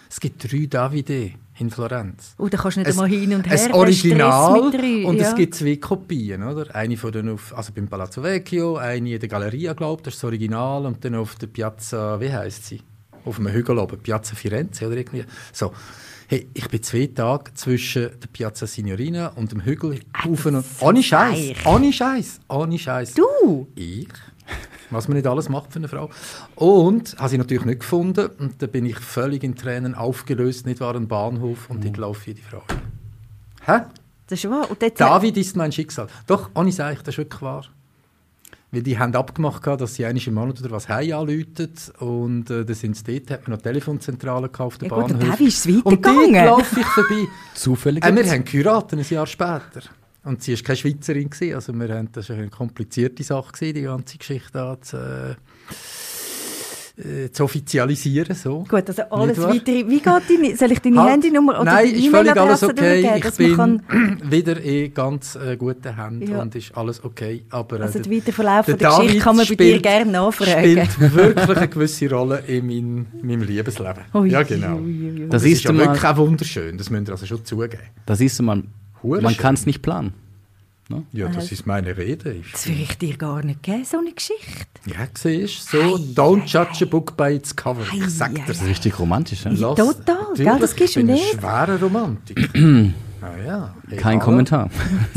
[0.09, 2.35] Es gibt drei Davide in Florenz.
[2.39, 3.59] Oh, da kannst du nicht einmal hin und her.
[3.59, 5.29] Ein den Original drei, und ja.
[5.29, 6.75] es gibt zwei Kopien, oder?
[6.75, 10.23] Eine von denen auf, also beim Palazzo Vecchio, eine in der Galleria, glaube das ist
[10.23, 12.83] das Original, und dann auf der Piazza, wie heißt sie?
[13.25, 15.25] Auf einem Hügel oben, Piazza Firenze oder irgendwie.
[15.53, 15.73] So.
[16.29, 21.03] Hey, ich bin zwei Tage zwischen der Piazza Signorina und dem Hügel rauf und ohne
[21.03, 23.15] Scheiß, ohne Scheiß, ohne Scheiß.
[23.15, 23.69] Du?
[23.77, 24.09] Ich?
[24.91, 26.11] Was man nicht alles macht für eine Frau.
[26.55, 28.31] Und habe sie natürlich nicht gefunden.
[28.39, 31.69] Und da bin ich völlig in Tränen aufgelöst, nicht wahr, ein Bahnhof.
[31.71, 32.63] Und laufe ich die Frau.
[33.65, 33.81] Hä?
[34.29, 34.69] Das ist wahr.
[34.97, 36.09] David ist mein Schicksal.
[36.27, 37.65] Doch, ohne Seich, das ist wirklich wahr.
[38.73, 41.71] Weil die haben abgemacht, gehabt, dass sie einmal im Monat oder was heim anrufen.
[42.01, 45.15] Und äh, dann sind sie dort, hat man noch Telefonzentrale gekauft, der Ja gut, der
[45.15, 45.31] Bahnhof.
[45.35, 46.45] David ist es Und dort weitergegangen.
[46.47, 47.29] laufe ich vorbei.
[47.55, 48.05] Zufällig.
[48.05, 49.83] Äh, wir haben geheiratet, ein Jahr später.
[50.27, 51.31] Und sie war keine Schweizerin.
[51.31, 51.55] Gewesen.
[51.55, 55.37] Also wir haben, das war eine komplizierte Sache, gewesen, die ganze Geschichte da zu,
[56.99, 58.35] äh, zu offizialisieren.
[58.35, 58.65] So.
[58.69, 59.87] Gut, also alles weitere.
[59.87, 61.13] Wie geht deine, soll ich deine Halt.
[61.13, 63.03] Handynummer oder Nein, die ist völlig alles E-Mail-Adresse okay.
[63.03, 66.41] durchgeben, Ich bin kann, wieder in ganz äh, guten Händen Ja.
[66.43, 67.45] und ist alles okay.
[67.51, 69.81] Aber, äh, also der- den weiteren Verlauf der der Geschichte David kann man bei dir
[69.83, 70.87] gerne nachfragen.
[70.91, 74.05] spielt wirklich eine gewisse Rolle in mein, meinem Liebesleben.
[74.15, 74.77] Ui, ja, genau.
[74.77, 75.29] ui, ui, ui.
[75.29, 76.79] Das Das ist ja wirklich auch wunderschön.
[76.79, 77.79] Das müsst ihr also schon zugeben.
[78.07, 78.63] Da siehst du mal,
[79.03, 80.13] Hure man kann es nicht planen.
[81.13, 82.33] Ja, das ist meine Rede.
[82.33, 84.67] Ich Das würde ich dir gar nicht geben, so eine Geschichte.
[84.87, 87.83] Ja, siehst so, don't judge a book by its cover.
[87.93, 89.45] Ich sag Das ist richtig romantisch.
[89.45, 89.51] Ja?
[89.51, 89.75] Ja.
[89.75, 91.35] Total, gell, das gibst du ich bin nicht.
[91.35, 92.43] ein schwerer Romantiker.
[93.21, 93.75] ah, ja.
[93.89, 94.21] Hey, Kein.
[94.21, 94.71] Kommentar.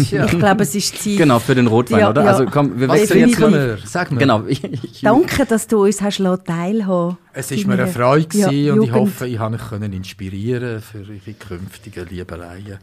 [0.03, 0.25] Tja.
[0.25, 1.17] Ich glaube, es ist Zeit.
[1.17, 2.23] Genau, für den Rotwein, Ja, oder?
[2.23, 2.31] ja.
[2.31, 3.77] Also komm, wir wechseln jetzt mal.
[3.85, 4.17] Sag mir.
[4.17, 4.45] Genau.
[4.47, 8.47] Ich, ich, Danke, dass du uns hast lassen teilhaben Es ist mir eine Freude Ja,
[8.49, 8.93] gewesen und ich Jugend.
[8.95, 12.79] hoffe, ich habe euch können inspirieren für eure künftigen Liebeleien.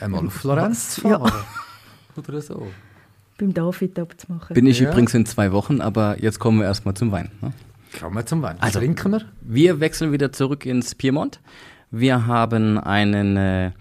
[0.00, 1.18] Einmal auf Florenz zu Ja.
[1.18, 1.32] fahren.
[2.16, 2.66] Oder so.
[3.38, 4.52] beim David abzumachen.
[4.54, 4.90] bin ich Ja.
[4.90, 7.30] übrigens in zwei Wochen, aber jetzt kommen wir erstmal zum Wein.
[7.40, 7.52] Ne?
[7.98, 8.56] Kommen wir zum Wein.
[8.58, 9.22] Was Also- trinken wir?
[9.40, 11.40] Wir wechseln wieder zurück ins Piemont.
[11.90, 13.72] Wir haben einen äh,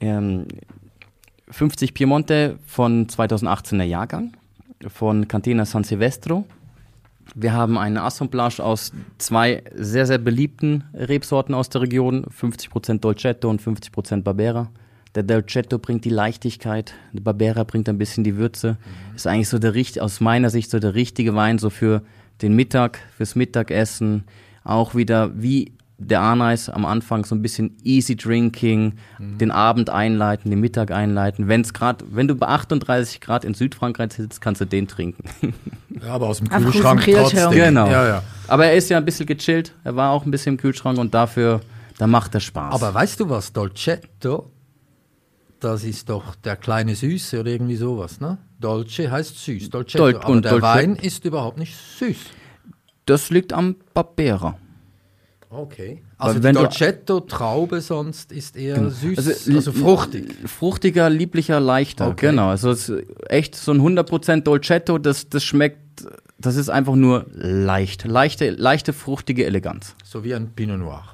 [0.00, 0.46] ähm,
[1.50, 4.32] 50 Piemonte von 2018er Jahrgang
[4.88, 6.44] von Cantina San Silvestro.
[7.34, 13.48] Wir haben einen Assemblage aus zwei sehr, sehr beliebten Rebsorten aus der Region, 50% Dolcetto
[13.48, 14.68] und 50% Barbera.
[15.14, 18.78] Der Dolcetto bringt die Leichtigkeit, der Barbera bringt ein bisschen die Würze.
[19.14, 22.02] Ist eigentlich so der richt- aus meiner Sicht so der richtige Wein so für
[22.40, 24.24] den Mittag, fürs Mittagessen.
[24.64, 30.50] Auch wieder wie der Arneis am Anfang so ein bisschen easy drinking, den Abend einleiten,
[30.50, 31.46] den Mittag einleiten.
[31.46, 35.24] Wenn's grad, wenn du bei 38 Grad in Südfrankreich sitzt, kannst du den trinken.
[36.02, 37.30] Ja, aber aus dem Kühlschrank Kühlschrank.
[37.32, 37.50] trotzdem.
[37.52, 37.86] Genau.
[37.86, 38.22] Ja, ja.
[38.48, 39.74] Aber er ist ja ein bisschen gechillt.
[39.84, 41.60] Er war auch ein bisschen im Kühlschrank und dafür,
[41.98, 42.74] da macht er Spaß.
[42.74, 43.52] Aber weißt du was?
[43.52, 44.50] Dolcetto,
[45.64, 48.38] das ist doch der kleine Süße oder irgendwie sowas, ne?
[48.60, 49.70] Dolce heißt süß.
[49.70, 50.04] Dolcetto.
[50.06, 52.16] Dol- aber und der Dolce- Wein ist überhaupt nicht süß.
[53.06, 54.56] das liegt am Barbera.
[55.50, 56.02] Okay.
[56.16, 60.34] Also die wenn du- Dolcetto-Traube sonst ist eher süß, Also, also, fruchtig.
[60.46, 62.08] Fruchtiger, lieblicher, leichter.
[62.08, 62.30] Okay.
[62.30, 62.48] Genau.
[62.48, 62.74] Also
[63.28, 66.06] echt so ein 100% Dolcetto, das, das schmeckt,
[66.38, 68.04] das ist einfach nur leicht.
[68.06, 69.94] Leichte, leichte, fruchtige Eleganz.
[70.04, 71.04] So wie ein Pinot Noir.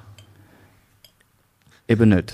[1.89, 2.33] Eben nicht.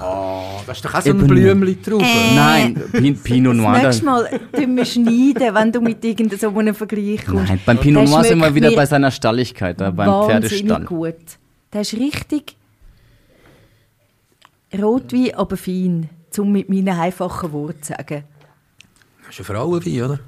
[0.00, 1.26] Oh, das ist doch auch so ein Eben.
[1.28, 2.04] Blümli-Traube.
[2.34, 3.72] Nein, Pin, Pinot Noir.
[3.74, 7.48] Das nächste da- Mal tun wir schneiden, wenn du mit irgendeinem so einem Vergleich kommst.
[7.48, 10.84] Nein, beim Pinot Noir sind wir wieder bei seiner Stalligkeit, da beim Wahnsinnig Pferdestall.
[10.86, 11.14] gut.
[11.72, 12.56] Der ist richtig
[14.80, 18.24] Rotwein, aber fein, um mit meinen einfachen Worten zu sagen.
[19.26, 20.20] Das ist ein Frauenwein, oder?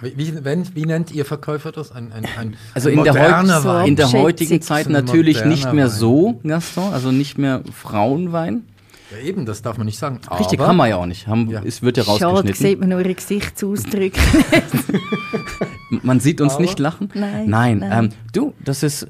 [0.00, 1.92] Wie, wie, wenn, wie nennt ihr Verkäufer das?
[1.92, 3.14] Ein, ein, ein Also ein in der.
[3.14, 3.86] Wein.
[3.88, 5.92] in der heutigen Zeit natürlich nicht mehr Wein.
[5.92, 8.64] so, Gaston, also nicht mehr Frauenwein.
[9.12, 10.18] Ja, eben, das darf man nicht sagen.
[10.38, 11.28] Richtig, Aber kann man ja auch nicht.
[11.28, 11.62] Haben, Ja.
[11.64, 12.66] Es wird ja Schade, rausgeschnitten.
[12.66, 14.18] sieht man nur ihre Gesichtsausdrücke.
[16.02, 17.08] Man sieht uns Aber- nicht lachen.
[17.14, 18.04] Nein, Nein, nein.
[18.06, 19.06] Ähm, du, das ist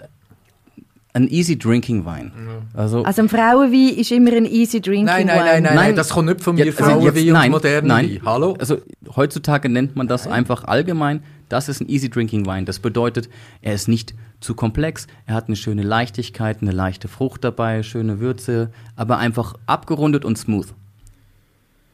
[1.14, 2.32] ein easy drinking Wein.
[2.74, 5.62] Also, also ein Frauenwein ist immer ein easy drinking Nein, nein, nein, Wein.
[5.62, 5.74] nein, Nein.
[5.76, 6.66] nein, das kommt nicht von mir.
[6.66, 8.10] Ja, also Frauenwein jetzt- und nein, moderne nein.
[8.10, 8.20] Wein.
[8.24, 8.56] Hallo?
[8.58, 8.78] also
[9.14, 11.22] heutzutage nennt man das einfach allgemein.
[11.48, 12.64] Das ist ein easy drinking Wein.
[12.64, 13.28] Das bedeutet,
[13.62, 15.06] er ist nicht zu komplex.
[15.26, 20.36] Er hat eine schöne Leichtigkeit, eine leichte Frucht dabei, schöne Würze, aber einfach abgerundet und
[20.36, 20.74] smooth.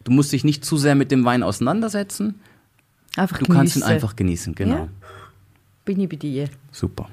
[0.05, 2.37] Du musst dich nicht zu sehr mit dem Wein auseinandersetzen.
[3.17, 4.75] Einfach Du kannst ihn einfach genießen, genau.
[4.77, 4.89] Ja.
[5.85, 6.49] Bin ich bei dir.
[6.73, 7.09] Super.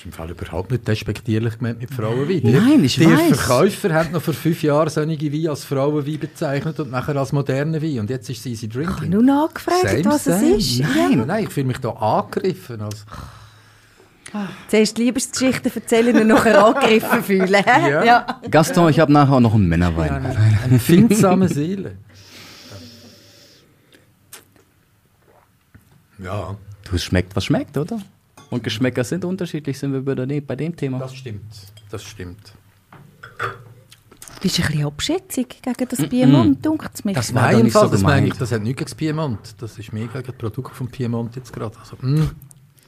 [0.00, 2.40] Ist im Fall überhaupt nicht despektierlich gemeint mit Frauenwein.
[2.42, 3.36] Nein, ich die weiß.
[3.38, 7.82] Verkäufer haben noch vor fünf Jahren solche Wein als Frauenwein bezeichnet und nachher als moderne
[7.82, 8.00] Wein.
[8.00, 9.10] Und jetzt ist es easy Ich habe drinking.
[9.10, 10.56] nur nachgefragt, Same, was same.
[10.56, 10.80] es ist.
[10.80, 11.26] Nein, Ja.
[11.26, 12.80] nein, ich fühle mich da angegriffen.
[12.80, 13.04] Als,
[14.68, 17.48] Zuerst Liebesgeschichten erzählen und nachher angegriffen fühlen.
[17.66, 18.04] Ja.
[18.04, 18.40] ja.
[18.50, 20.10] Gaston, ich habe nachher auch noch einen Männerwein.
[20.24, 21.96] eine empfindsame Seele.
[26.22, 26.56] Ja,
[26.88, 28.00] Du, es schmeckt, was schmeckt, oder?
[28.50, 30.98] Und Geschmäcker sind unterschiedlich, sind wir bei, bei dem Thema.
[30.98, 31.42] Das stimmt.
[31.90, 32.52] Das stimmt.
[34.42, 37.14] Bist du ein bisschen abschätzig gegen das Piemont, es mich?
[37.14, 39.54] Das war Fall, so das, meine ich, das hat nichts gegen das Piemont.
[39.58, 41.76] Das ist mehr gegen das Produkt vom Piemont jetzt gerade.
[41.78, 42.30] Also, mm,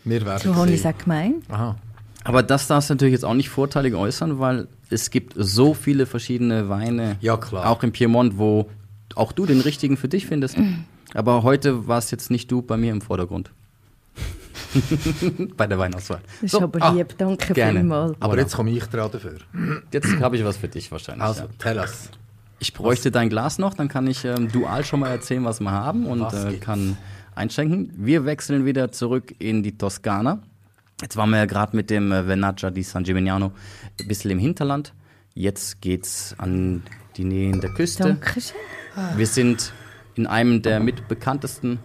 [0.05, 1.45] wir werden so habe ich es auch gemeint.
[1.51, 1.77] Aha.
[2.25, 6.07] Aber das darfst du natürlich jetzt auch nicht vorteilig äußern, weil es gibt so viele
[6.07, 7.69] verschiedene Weine, Ja, klar.
[7.69, 8.71] auch im Piemont, wo
[9.15, 10.57] auch du den richtigen für dich findest.
[11.15, 13.51] Aber heute war es jetzt nicht du bei mir im Vordergrund.
[15.57, 16.21] bei der Weinauswahl.
[16.25, 17.81] Das ist So, aber ah, lieb, danke gerne.
[17.81, 18.17] vielmals.
[18.21, 19.39] Aber jetzt komme ich dran dafür.
[19.93, 21.25] Jetzt habe ich was für dich wahrscheinlich.
[21.25, 21.49] Also, ja.
[21.59, 22.11] tell us.
[22.59, 25.73] Ich bräuchte dein Glas noch, dann kann ich ähm, dual schon mal erzählen, was wir
[25.73, 26.97] haben und Was äh, kann
[27.35, 27.93] einschenken.
[27.97, 30.41] Wir wechseln wieder zurück in die Toskana.
[31.01, 33.53] Jetzt waren wir ja gerade mit dem äh, Venaccia di San Gimignano
[34.01, 34.93] ein bisschen im Hinterland.
[35.35, 36.83] Jetzt geht's an
[37.17, 38.05] die Nähen der Küste.
[38.05, 38.57] Dankeschön.
[39.17, 39.73] Wir sind
[40.15, 41.79] in einem der mitbekanntesten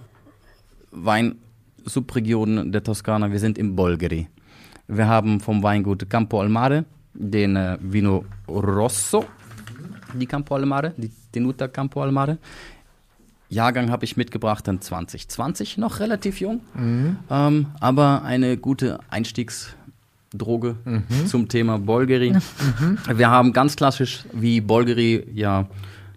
[1.88, 3.32] Weinsubregionen der Toskana.
[3.32, 4.28] Wir sind im Bolgheri.
[4.88, 9.26] Wir haben vom Weingut Campo Almare den äh, Vino Rosso
[10.14, 12.38] di Campo Almare, die Tenuta Campo Almare.
[13.50, 16.62] Jahrgang habe ich mitgebracht dann 2020, noch relativ jung,
[17.32, 20.76] ähm, aber eine gute Einstiegsdroge
[21.28, 22.36] zum Thema Bolgheri.
[23.14, 25.68] Wir haben ganz klassisch, wie Bolgheri ja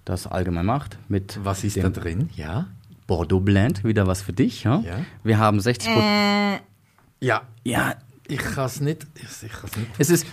[0.05, 2.29] das allgemein macht, mit Was ist dem da drin?
[2.35, 2.67] Ja.
[3.11, 4.63] Bordeaux Blend, wieder was für dich.
[4.63, 4.81] Ja?
[4.87, 5.05] Ja.
[5.25, 6.59] Wir haben 60 Äh,
[7.21, 7.43] Ja.
[7.65, 7.95] Ja,
[8.29, 9.05] Ich kann es nicht.
[9.17, 9.89] Ich, ich kann's nicht.
[9.99, 10.27] es ist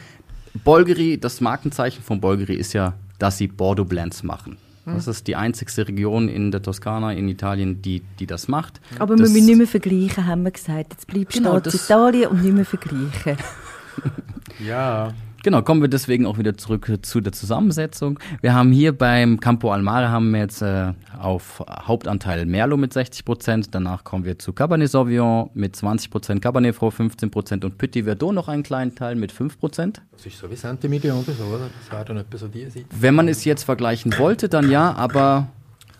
[0.64, 4.58] Bolgheri, das Markenzeichen von Bolgheri ist ja, dass sie Bordeaux Blends machen.
[4.86, 8.80] Das ist die einzigste Region in der Toskana, in Italien, die, die das macht.
[9.00, 10.94] aber das, wir müssen nicht mehr vergleichen, haben wir gesagt.
[10.94, 13.36] Jetzt bleibst du Genau, da Italien und nicht mehr vergleichen.
[14.66, 15.14] Ja.
[15.48, 18.20] Genau, kommen wir deswegen auch wieder zurück zu der Zusammensetzung.
[18.42, 23.24] Wir haben hier beim Campo Almare haben wir jetzt äh, auf Hauptanteil Merlot mit 60
[23.24, 23.74] Prozent.
[23.74, 28.04] Danach kommen wir zu Cabernet Sauvignon mit 20 Prozent, Cabernet Franc 15 Prozent und Petit
[28.04, 30.02] Verdot noch einen kleinen Teil mit 5 Prozent.
[30.12, 31.70] Das ist so wie Centimillion oder so, oder?
[31.80, 32.86] Das wäre dann etwa so die Seite.
[33.00, 35.48] Wenn man es jetzt vergleichen wollte, dann ja, aber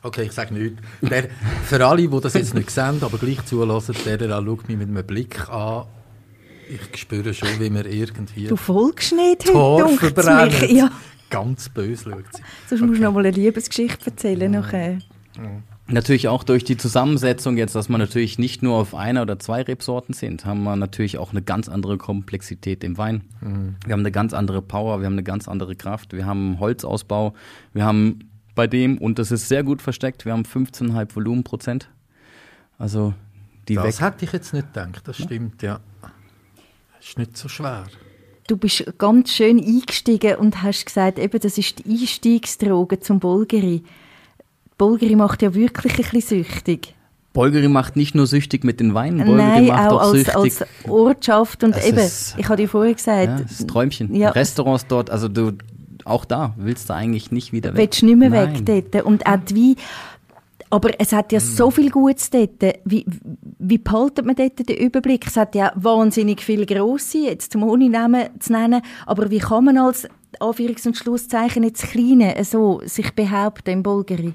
[0.04, 0.82] Okay, ich sage nichts.
[1.02, 1.30] Der,
[1.64, 4.90] für alle, die das jetzt nicht sehen, aber gleich zulassen, der da schaut mich mit
[4.90, 5.86] einem Blick an.
[6.70, 10.72] Ich spüre schon, wie mir irgendwie Du folgst nicht Tor heute, mich.
[10.72, 10.92] Ja,
[11.30, 12.42] Ganz böse schaut sie.
[12.70, 14.52] sonst musst du noch mal eine Liebesgeschichte erzählen.
[14.52, 15.00] Nachher.
[15.90, 19.62] Natürlich auch durch die Zusammensetzung jetzt, dass man natürlich nicht nur auf einer oder zwei
[19.62, 23.22] Rebsorten sind, haben wir natürlich auch eine ganz andere Komplexität im Wein.
[23.86, 27.34] Wir haben eine ganz andere Power, wir haben eine ganz andere Kraft, wir haben Holzausbau,
[27.74, 28.20] wir haben
[28.56, 31.90] bei dem, und das ist sehr gut versteckt, wir haben 15,5 Volumenprozent.
[32.78, 33.14] Also
[33.68, 34.02] die Das weg.
[34.02, 35.80] hätte ich jetzt nicht gedacht, das stimmt, ja.
[37.08, 37.86] Ist nicht so schwer.
[38.48, 43.84] Du bist ganz schön eingestiegen und hast gesagt, eben, das ist die Einstiegsdroge zum Bolgeri.
[44.78, 46.94] Bolgeri macht ja wirklich ein bisschen süchtig.
[47.34, 50.36] Bolgeri macht nicht nur süchtig mit den Weinen, Bolgeri Nein, macht auch auch als, süchtig.
[50.36, 51.64] als Ortschaft.
[51.64, 54.16] Und Es eben, ist- ich habe dir vorher gesagt, ja, das ist ein Träumchen.
[54.16, 54.30] Ja.
[54.30, 55.52] Restaurants dort, also du,
[56.06, 57.78] auch da willst du eigentlich nicht wieder weg.
[57.78, 58.66] willst du nicht mehr Nein.
[58.68, 59.06] weg dort.
[59.06, 59.76] Und auch die Wein,
[60.70, 62.62] aber es hat ja so viel Gutes dort.
[62.84, 63.06] Wie,
[63.60, 65.26] wie behaltet man dort den Überblick?
[65.26, 69.66] Es hat ja wahnsinnig viele grosse, jetzt zum ohne Namen zu nennen, aber wie kann
[69.66, 70.08] man als
[70.40, 74.34] Anführungs- und Schlusszeichen jetzt Kleine so sich behaupten im Bulgari?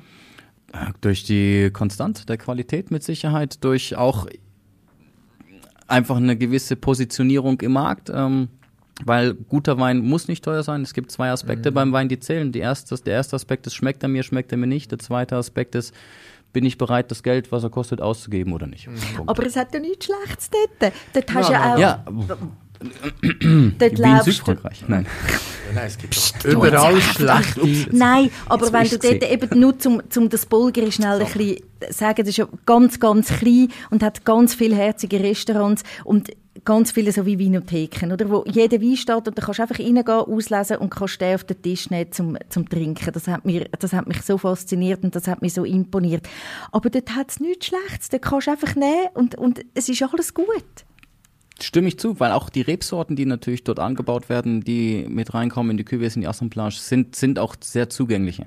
[1.03, 4.27] Durch die Konstanz der Qualität mit Sicherheit, durch auch
[5.87, 8.49] einfach eine gewisse Positionierung im Markt, ähm,
[9.05, 10.83] weil guter Wein muss nicht teuer sein.
[10.83, 12.53] Es gibt zwei Aspekte beim Wein, die zählen.
[12.53, 14.91] Die erste, der erste Aspekt ist, schmeckt er mir, schmeckt er mir nicht.
[14.91, 15.95] Der zweite Aspekt ist,
[16.53, 18.89] bin ich bereit, das Geld, was er kostet, auszugeben oder nicht.
[19.17, 19.31] Punkt.
[19.31, 20.93] Aber es hat ja nichts Schlechtes dort.
[21.15, 22.05] Dort hast du ja auch, ja,
[23.79, 24.85] dort wie in Südfrankreich.
[24.89, 25.07] Nein.
[25.29, 27.89] Ja, nein, es gibt doch überall schlechte.
[27.93, 31.57] Nein, aber wenn du dort eben nur zum, zum das Bulgari schnell ein bisschen
[31.91, 36.31] sagen, das ist ja ganz, ganz klein und hat ganz viele herzige Restaurants und
[36.65, 38.31] ganz viele so wie Winotheken, oder?
[38.31, 41.45] Wo jeder Wein steht und da kannst du einfach reingehen, auslesen und kannst den auf
[41.45, 43.13] den Tisch nehmen zum, zum Trinken.
[43.13, 46.29] Das hat, mir, das hat mich so fasziniert und das hat mich so imponiert.
[46.71, 48.09] Aber dort hat es nichts Schlechtes.
[48.09, 50.47] Dort kannst du einfach nehmen und, und es ist alles gut.
[51.61, 55.73] Stimme ich zu, weil auch die Rebsorten, die natürlich dort angebaut werden, die mit reinkommen
[55.73, 58.47] in die Cuvées, in die Assemblage, sind, sind auch sehr zugängliche.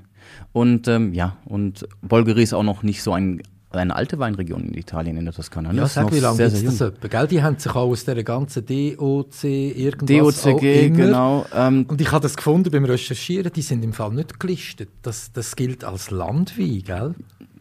[0.51, 3.41] Und ähm, ja, und Bolgheri ist auch noch nicht so ein,
[3.77, 5.69] eine alte Weinregion in Italien, in der Toskana.
[5.71, 5.75] ne?
[5.77, 7.07] Ja, Das ist sag, wie lange es das etwa?
[7.07, 7.27] Gell?
[7.27, 11.45] Die haben sich auch aus dieser ganzen DOC irgendwas DOCG, genau.
[11.53, 14.89] Ähm, Und ich habe das gefunden beim Recherchieren, die sind im Fall nicht gelistet.
[15.01, 17.15] Das, das gilt als Landwein, gell?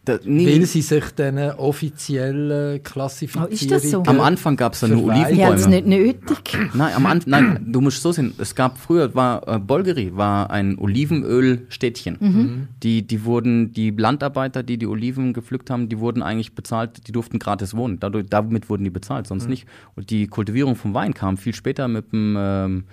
[0.04, 3.48] Da, nee, Weil sie sich dann offiziell klassifizieren.
[3.48, 4.02] Oh, ist das so?
[4.02, 5.34] am Anfang gab es da nur Für Wein.
[5.34, 6.04] Die haben es Olivenbäume.
[6.04, 6.58] nicht nötig.
[6.74, 8.34] Nein, am Anfang, nein, du musst so sehen.
[8.36, 12.18] Es gab früher, war äh, Bolgeri war ein Olivenölstädtchen.
[12.20, 12.68] Mhm.
[12.82, 17.12] Die, die wurden, die Landarbeiter, die die Oliven gepflückt haben, die wurden eigentlich bezahlt, die
[17.12, 17.98] durften gratis wohnen.
[17.98, 19.66] Dadurch, damit wurden die bezahlt, sonst nicht.
[19.96, 22.84] Und die Kultivierung vom Wein kam viel später mit dem ähm,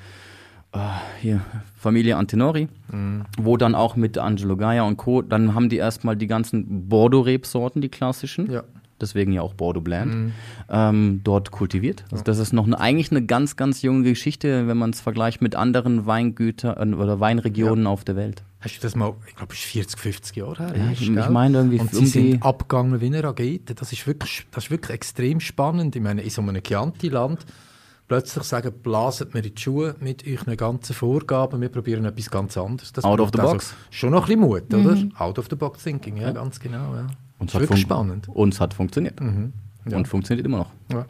[0.74, 0.78] äh,
[1.20, 1.42] hier,
[1.78, 2.68] Familie Antenori,
[3.40, 5.22] wo dann auch mit Angelo Gaia und Co.
[5.22, 8.52] Dann haben die erstmal die ganzen Bordeaux-Rebsorten, die klassischen.
[8.52, 8.64] Ja.
[9.00, 10.32] Deswegen ja auch Bordeaux Blanc,
[10.70, 12.04] ähm, dort kultiviert.
[12.12, 15.42] Also das ist noch eine, eigentlich eine ganz, ganz junge Geschichte, wenn man es vergleicht
[15.42, 18.44] mit anderen Weingütern äh, oder Weinregionen auf der Welt.
[18.60, 20.74] Hast du das mal, ich glaube, es ist 40, 50 Jahre her.
[20.78, 23.74] Ja, ich- ich meine irgendwie Und um sie die- sind abgegangen wie eine Rakete.
[23.74, 25.96] Das ist wirklich, das ist wirklich extrem spannend.
[25.96, 27.40] Ich meine, in so einem Chianti-Land
[28.12, 32.58] plötzlich sagen, blaset mir in die Schuhe mit euren ganzen Vorgaben, wir probieren etwas ganz
[32.58, 32.92] anderes.
[32.92, 33.74] Das Out of the also box.
[33.90, 34.98] Schon noch ein bisschen Mut, oder?
[35.18, 36.94] Out of the box thinking, ja, ganz genau.
[36.94, 37.08] Ja.
[37.40, 38.28] Und ist wirklich spannend.
[38.28, 38.34] Mhm.
[38.34, 39.18] Und es hat funktioniert.
[39.22, 39.96] Ja.
[39.96, 40.72] Und funktioniert immer noch.
[40.92, 41.06] Ja.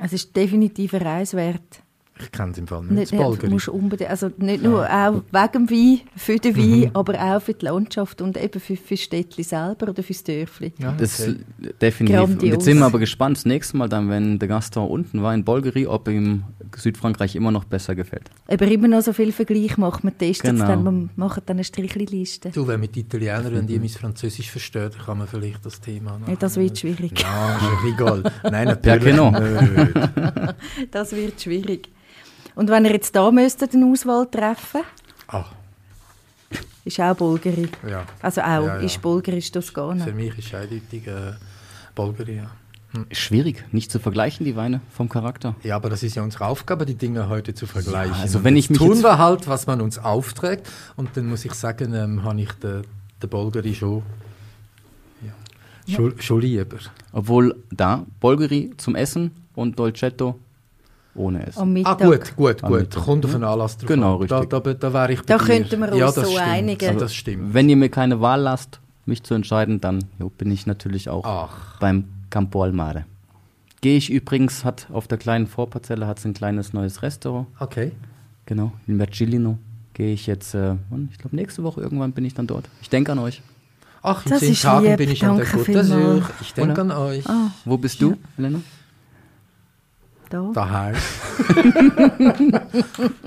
[0.00, 1.82] Es ist definitiv eine Reise wert.
[2.20, 2.90] Ich kenne es im Fall nicht.
[2.92, 3.50] Nicht, das Bulgari.
[3.50, 6.82] musst unbedingt, also nicht nur auch wegen dem Wein, für den Mhm.
[6.82, 10.22] Wein, aber auch für die Landschaft und eben für, für das Städtchen selber oder fürs
[10.22, 10.72] Dörfli.
[10.78, 11.36] Ja, Das okay.
[11.60, 12.20] ist definitiv.
[12.20, 12.52] Und Grandios.
[12.52, 15.42] jetzt sind wir aber gespannt, das nächste Mal dann, wenn der Gaston unten war in
[15.44, 16.44] Bolgeri, ob ihm
[16.76, 18.30] Südfrankreich immer noch besser gefällt.
[18.46, 20.04] Aber immer noch so viel Vergleich macht.
[20.04, 20.64] Wir testen Genau.
[20.64, 22.50] es dann, wir machen dann eine Strichliste.
[22.50, 26.16] Du, wenn mit Italienern, wenn die mein Französisch verstehen, dann kann man vielleicht das Thema
[26.18, 26.28] noch.
[26.28, 27.20] Ja, das wird schwierig.
[27.20, 28.22] Ja, ist egal.
[28.44, 29.30] Nein, natürlich no?
[29.32, 29.94] nicht.
[30.92, 31.88] Das wird schwierig.
[32.54, 34.82] Und wenn ihr jetzt da müsstet eine Auswahl treffen,
[35.28, 35.44] Ah,
[36.84, 37.68] ist auch Bulgari.
[37.88, 38.04] ja.
[38.20, 38.74] Also auch, Ja, ja.
[38.76, 40.04] ist Bulgari, ist Toskana.
[40.04, 41.32] Für mich ist eindeutig äh,
[41.94, 42.50] Bulgari, ja.
[43.10, 45.56] Schwierig, nicht zu vergleichen, die Weine vom Charakter.
[45.64, 48.14] Ja, aber das ist ja unsere Aufgabe, die Dinge heute zu vergleichen.
[48.14, 50.68] Ja, also wenn ich mich tun wir halt, was man uns aufträgt.
[50.94, 52.82] Und dann muss ich sagen, ähm, habe ich den,
[53.20, 54.04] den Bulgari schon,
[55.22, 56.76] ja, schon, schon lieber.
[57.12, 60.38] Obwohl da Bolgeri zum Essen und Dolcetto
[61.14, 61.60] ohne Essen.
[61.60, 62.00] Am Mittag.
[62.00, 62.70] Ah, gut, gut, gut.
[62.80, 63.02] Mittag.
[63.04, 64.26] Kommt auf den Anlass drauf Genau, an.
[64.28, 64.50] Da, richtig.
[64.62, 65.44] da, da wäre ich bei Da dir.
[65.44, 66.40] könnten wir uns ja, das so stimmt.
[66.40, 66.98] einigen.
[66.98, 67.54] Das stimmt.
[67.54, 71.24] Wenn ihr mir keine Wahl lasst, mich zu entscheiden, dann jo, bin ich natürlich auch
[71.24, 71.78] Ach.
[71.80, 73.04] beim Campo al Mare.
[73.80, 77.92] Gehe ich übrigens, hat auf der kleinen Vorparzelle hat es ein kleines neues Restaurant, Okay.
[78.46, 79.58] genau, in Vercillino.
[79.92, 80.74] Gehe ich jetzt, äh,
[81.12, 82.68] ich glaube nächste Woche irgendwann bin ich dann dort.
[82.82, 83.42] Ich denke an euch.
[84.02, 84.96] Ach, in Das zehn ist Tagen lieb.
[84.96, 86.22] bin ich an der Danke Côte d'Azur.
[86.40, 87.24] Ich denke an euch.
[87.64, 88.60] Wo bist du, Helena?
[90.34, 90.50] Da.
[90.52, 90.96] Daheim.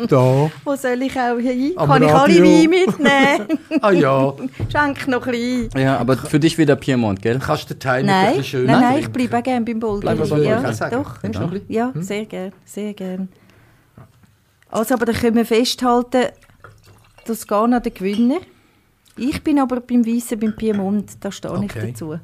[0.09, 0.51] da.
[0.65, 1.71] Wo soll ich auch hin?
[1.77, 2.43] Am Kann ich alle Radio.
[2.43, 3.59] Weine mitnehmen?
[3.81, 4.33] Ah ja.
[4.69, 5.79] Schenk noch ein bisschen.
[5.79, 7.39] Ja, aber für dich wieder Piemont, gell?
[7.39, 9.11] Kannst du den Teil mit Nein, ein nein, bisschen schön nein, ich trinken?
[9.13, 10.15] bleibe auch gerne beim Bulgari.
[10.15, 11.17] Bleiben wir beim ja, doch.
[11.19, 11.61] Bisschen?
[11.69, 13.29] Ja, sehr gerne, sehr gerne.
[14.69, 16.25] Also, aber da können wir festhalten,
[17.25, 18.39] Toskana der Gewinner.
[19.15, 21.91] Ich bin aber beim Weissen, beim Piemont, da stehe ich Okay.
[21.91, 22.19] dazu.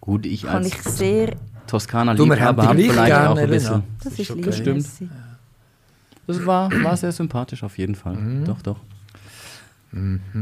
[0.00, 1.32] Gut, ich Kann als ich sehr,
[1.66, 3.82] Toskana Du, wir haben Liebhaber die habe gleich vielleicht gerne, auch ein bisschen.
[4.02, 4.54] das ist lieb.
[4.54, 4.76] Stimmt.
[4.76, 5.08] merci.
[6.26, 8.16] Das war, war sehr sympathisch auf jeden Fall.
[8.16, 8.44] Mhm.
[8.44, 8.80] Doch, doch.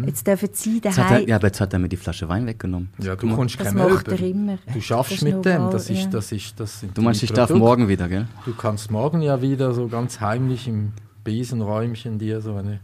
[0.06, 1.28] Jetzt dürfen Sie hat er, daheim.
[1.28, 2.88] ja, aber jetzt hat er mir die Flasche Wein weggenommen.
[2.98, 4.58] Ja, du Das kein macht er immer.
[4.72, 5.70] Du schaffst Das mit dem.
[5.70, 6.08] Das ist, ja.
[6.08, 8.26] das ist, das sind Du meinst, ich darf morgen wieder, gell?
[8.46, 12.80] Du kannst morgen ja wieder so ganz heimlich im Besenräumchen dir so eine.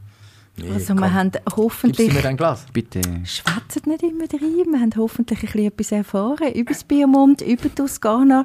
[0.63, 1.01] Nee, Also, komm.
[1.03, 2.13] wir haben Gibst du hoffentlich.
[2.13, 2.67] mir dein Glas?
[2.73, 3.01] Bitte.
[3.25, 4.67] Schwätzen nicht immer rein.
[4.73, 8.45] Wir haben hoffentlich ein bisschen etwas erfahren über das Piemont, über Toskana,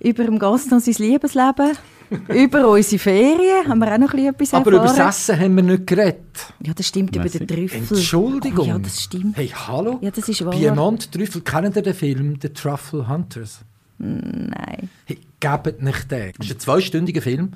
[0.00, 1.72] über dem Gaston sein Liebesleben,
[2.28, 5.56] über unsere Ferien haben wir auch noch ein bisschen etwas Aber über das Essen haben
[5.56, 6.54] wir nicht geredet.
[6.62, 7.78] ja, das stimmt, über den Trüffel.
[7.96, 8.66] Entschuldigung.
[8.66, 9.36] Oh, ja, das stimmt.
[9.36, 9.98] Hey, hallo?
[10.02, 10.52] Ja, das ist wahr.
[10.54, 11.40] Piemont Trüffel.
[11.40, 13.60] Kennen ihr den Film The Truffle Hunters?
[13.98, 14.88] Nein.
[15.06, 16.32] Hey, gebt nicht den.
[16.38, 17.52] Das ist ein zweistündiger Film,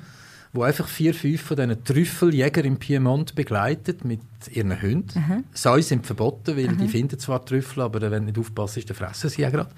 [0.53, 5.45] wo einfach vier, fünf von diesen Trüffeljäger im Piemont begleitet mit ihren Hunden.
[5.53, 9.29] Säue sind verboten, weil die finden zwar Trüffel, aber wenn du nicht aufpasst, dann fressen
[9.29, 9.71] sie ja gerade.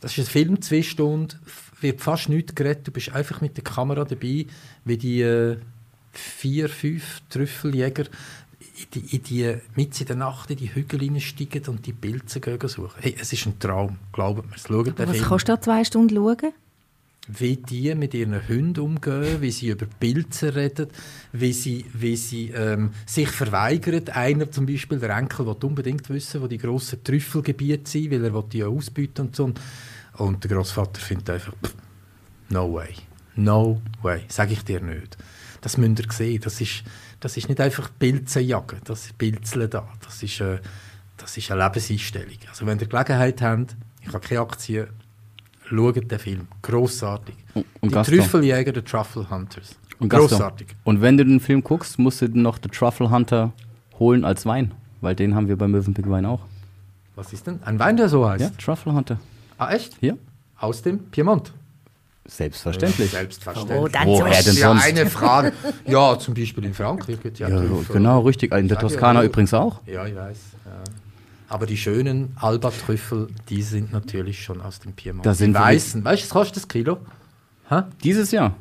[0.00, 1.38] Das ist ein Film, zwei Stunden,
[1.80, 2.86] wird fast nichts geredet.
[2.86, 4.46] Du bist einfach mit der Kamera dabei,
[4.84, 5.56] wie die äh,
[6.12, 8.04] vier, fünf Trüffeljäger
[8.80, 12.40] in die, in die, mitten in der Nacht in die Hügel hineinsteigen und die Pilze
[12.66, 12.94] suchen.
[13.00, 14.56] Hey, es ist ein Traum, glaubt mir.
[14.56, 16.52] Schaut Was Film kannst du da zwei Stunden schauen?
[17.38, 20.88] Wie die mit ihren Hunden umgehen, wie sie über Pilze reden,
[21.32, 24.08] wie sie, wie sie ähm, sich verweigern.
[24.08, 28.42] Einer zum Beispiel, der Enkel, will unbedingt wissen, wo die grossen Trüffelgebiete sind, weil er
[28.42, 29.52] die ja ausbieten und so.
[30.16, 31.74] Und der Großvater findet einfach, pff,
[32.48, 32.94] no way,
[33.36, 35.16] no way, sage ich dir nicht.
[35.60, 36.84] Das müsst ihr sehen, das ist,
[37.20, 40.58] das ist nicht einfach Pilze jagen, das ist Pilzeln da, das ist, äh,
[41.16, 42.38] das ist eine Lebenseinstellung.
[42.48, 44.88] Also wenn ihr Gelegenheit habt, ich habe keine Aktien,
[45.70, 47.34] schaut den Film, grossartig.
[47.54, 48.18] Und- und die Gaston.
[48.18, 49.76] Trüffeljäger, die Truffle Hunters.
[49.98, 50.68] Und Gaston, grossartig.
[50.84, 53.52] Und wenn du den Film guckst, musst du noch den Truffle Hunter
[53.98, 54.72] holen als Wein.
[55.00, 56.40] Weil den haben wir beim Mövenpick Wein auch.
[57.16, 57.60] Was ist denn?
[57.64, 58.40] Ein Wein, der so heißt?
[58.42, 59.18] Ja, Truffle Hunter.
[59.58, 59.96] Ah, echt?
[60.02, 60.14] Ja,
[60.58, 61.52] Aus dem Piemont?
[62.26, 63.10] selbstverständlich.
[63.10, 63.78] Selbstverständlich.
[63.78, 64.84] Oh, dann Woher denn ja sonst?
[64.84, 65.52] eine Frage.
[65.86, 67.62] Ja, zum Beispiel in Frankreich ja, Ja,
[67.92, 68.54] genau, richtig.
[68.54, 69.26] In der ja, Toskana ja.
[69.26, 69.80] übrigens auch.
[69.86, 70.38] Ja, ich weiß.
[71.50, 71.54] Ja.
[71.54, 75.26] Aber die schönen Alba-Trüffel, die sind natürlich schon aus dem Piemont.
[75.26, 76.04] Da sind die weißen.
[76.04, 76.98] Weißt du, was kostet das Kilo?
[77.68, 77.82] Hä?
[78.04, 78.54] Dieses Jahr.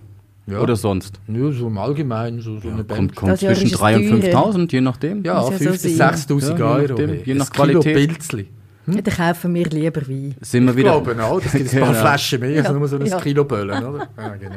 [0.47, 0.59] Ja.
[0.61, 1.19] Oder sonst.
[1.27, 3.15] Nur so im Allgemeinen, so, so eine Kommt, Band.
[3.15, 4.45] kommt Das Jahr zwischen ist es 3.000 und teurer.
[4.49, 5.23] 5.000, je nachdem.
[5.23, 6.15] Ja, ja 5.000 so bis sein.
[6.15, 6.87] 6.000 Ja, je Euro.
[7.01, 7.95] nachdem, je nach Das Kilo Qualität.
[8.09, 8.47] Pilzli.
[8.87, 10.35] Dann kaufen wir lieber Wein.
[10.41, 10.99] Sind wir Ich wieder.
[10.99, 11.99] glaube auch, das gibt ein paar Genau.
[12.01, 12.73] Flaschen mehr, als Ja.
[12.73, 13.19] nur so ein Ja.
[13.21, 14.07] Kilo Böllen, oder?
[14.17, 14.55] Ja, genau.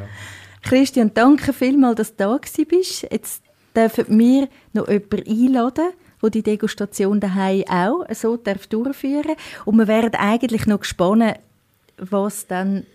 [0.63, 3.03] Christian, danke vielmals, dass du da bist.
[3.11, 3.43] Jetzt
[3.75, 5.89] dürfen wir noch jemanden einladen,
[6.23, 11.35] der die Degustation daheim auch so darf durchführen Und wir wären eigentlich noch gespannt,
[11.97, 12.85] was dann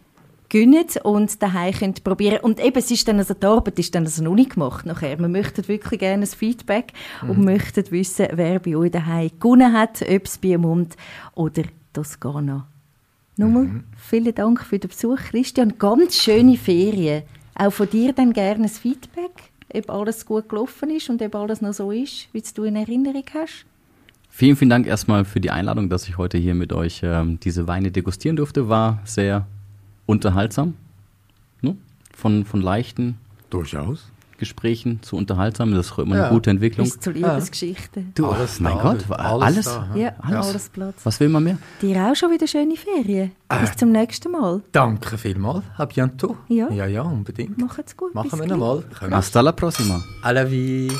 [0.50, 2.40] gönnen und daheim könnt probieren.
[2.42, 5.20] Und eben, es ist dann also, die Arbeit ist dann also noch nicht gemacht nachher.
[5.20, 10.02] Wir möchten wirklich gerne ein Feedback und möchten wissen, wer bei euch daheim gewonnen hat,
[10.02, 10.96] ob es Piemont
[11.36, 12.68] oder Toskana.
[13.36, 15.78] Nochmal vielen Dank für den Besuch, Christian.
[15.78, 17.24] Ganz schöne Ferien.
[17.54, 21.62] Auch von dir dann gerne ein Feedback, ob alles gut gelaufen ist und ob alles
[21.62, 23.66] noch so ist, wie es du in Erinnerung hast.
[24.38, 27.68] Vielen, vielen Dank erstmal für die Einladung, dass ich heute hier mit euch ähm, diese
[27.68, 28.70] Weine degustieren durfte.
[28.70, 29.48] War sehr
[30.06, 30.76] unterhaltsam.
[31.62, 31.76] Ne?
[32.16, 33.18] Von, von leichten
[33.50, 34.12] Durchaus.
[34.38, 35.72] Gesprächen zu unterhaltsam.
[35.74, 36.26] Das ist immer Ja.
[36.26, 36.86] eine gute Entwicklung.
[36.86, 38.04] Bis zur Liebesgeschichte.
[38.14, 39.66] Du, Alles mein da, Gott, war alles alles.
[39.66, 39.96] da.
[39.96, 40.48] Ja, Alles.
[40.50, 40.96] alles Platz.
[41.04, 41.58] Was will man mehr?
[41.82, 43.32] Dir auch schon wieder schöne Ferien.
[43.60, 44.62] Bis zum nächsten Mal.
[44.72, 45.64] Danke vielmals.
[45.80, 46.36] À bientôt.
[46.48, 46.70] Ja.
[46.70, 47.58] ja, ja unbedingt.
[47.58, 48.14] Macht's gut.
[48.14, 48.84] Machen bis wir nochmal.
[49.10, 50.00] Hasta la próxima.
[50.22, 50.92] À la vie.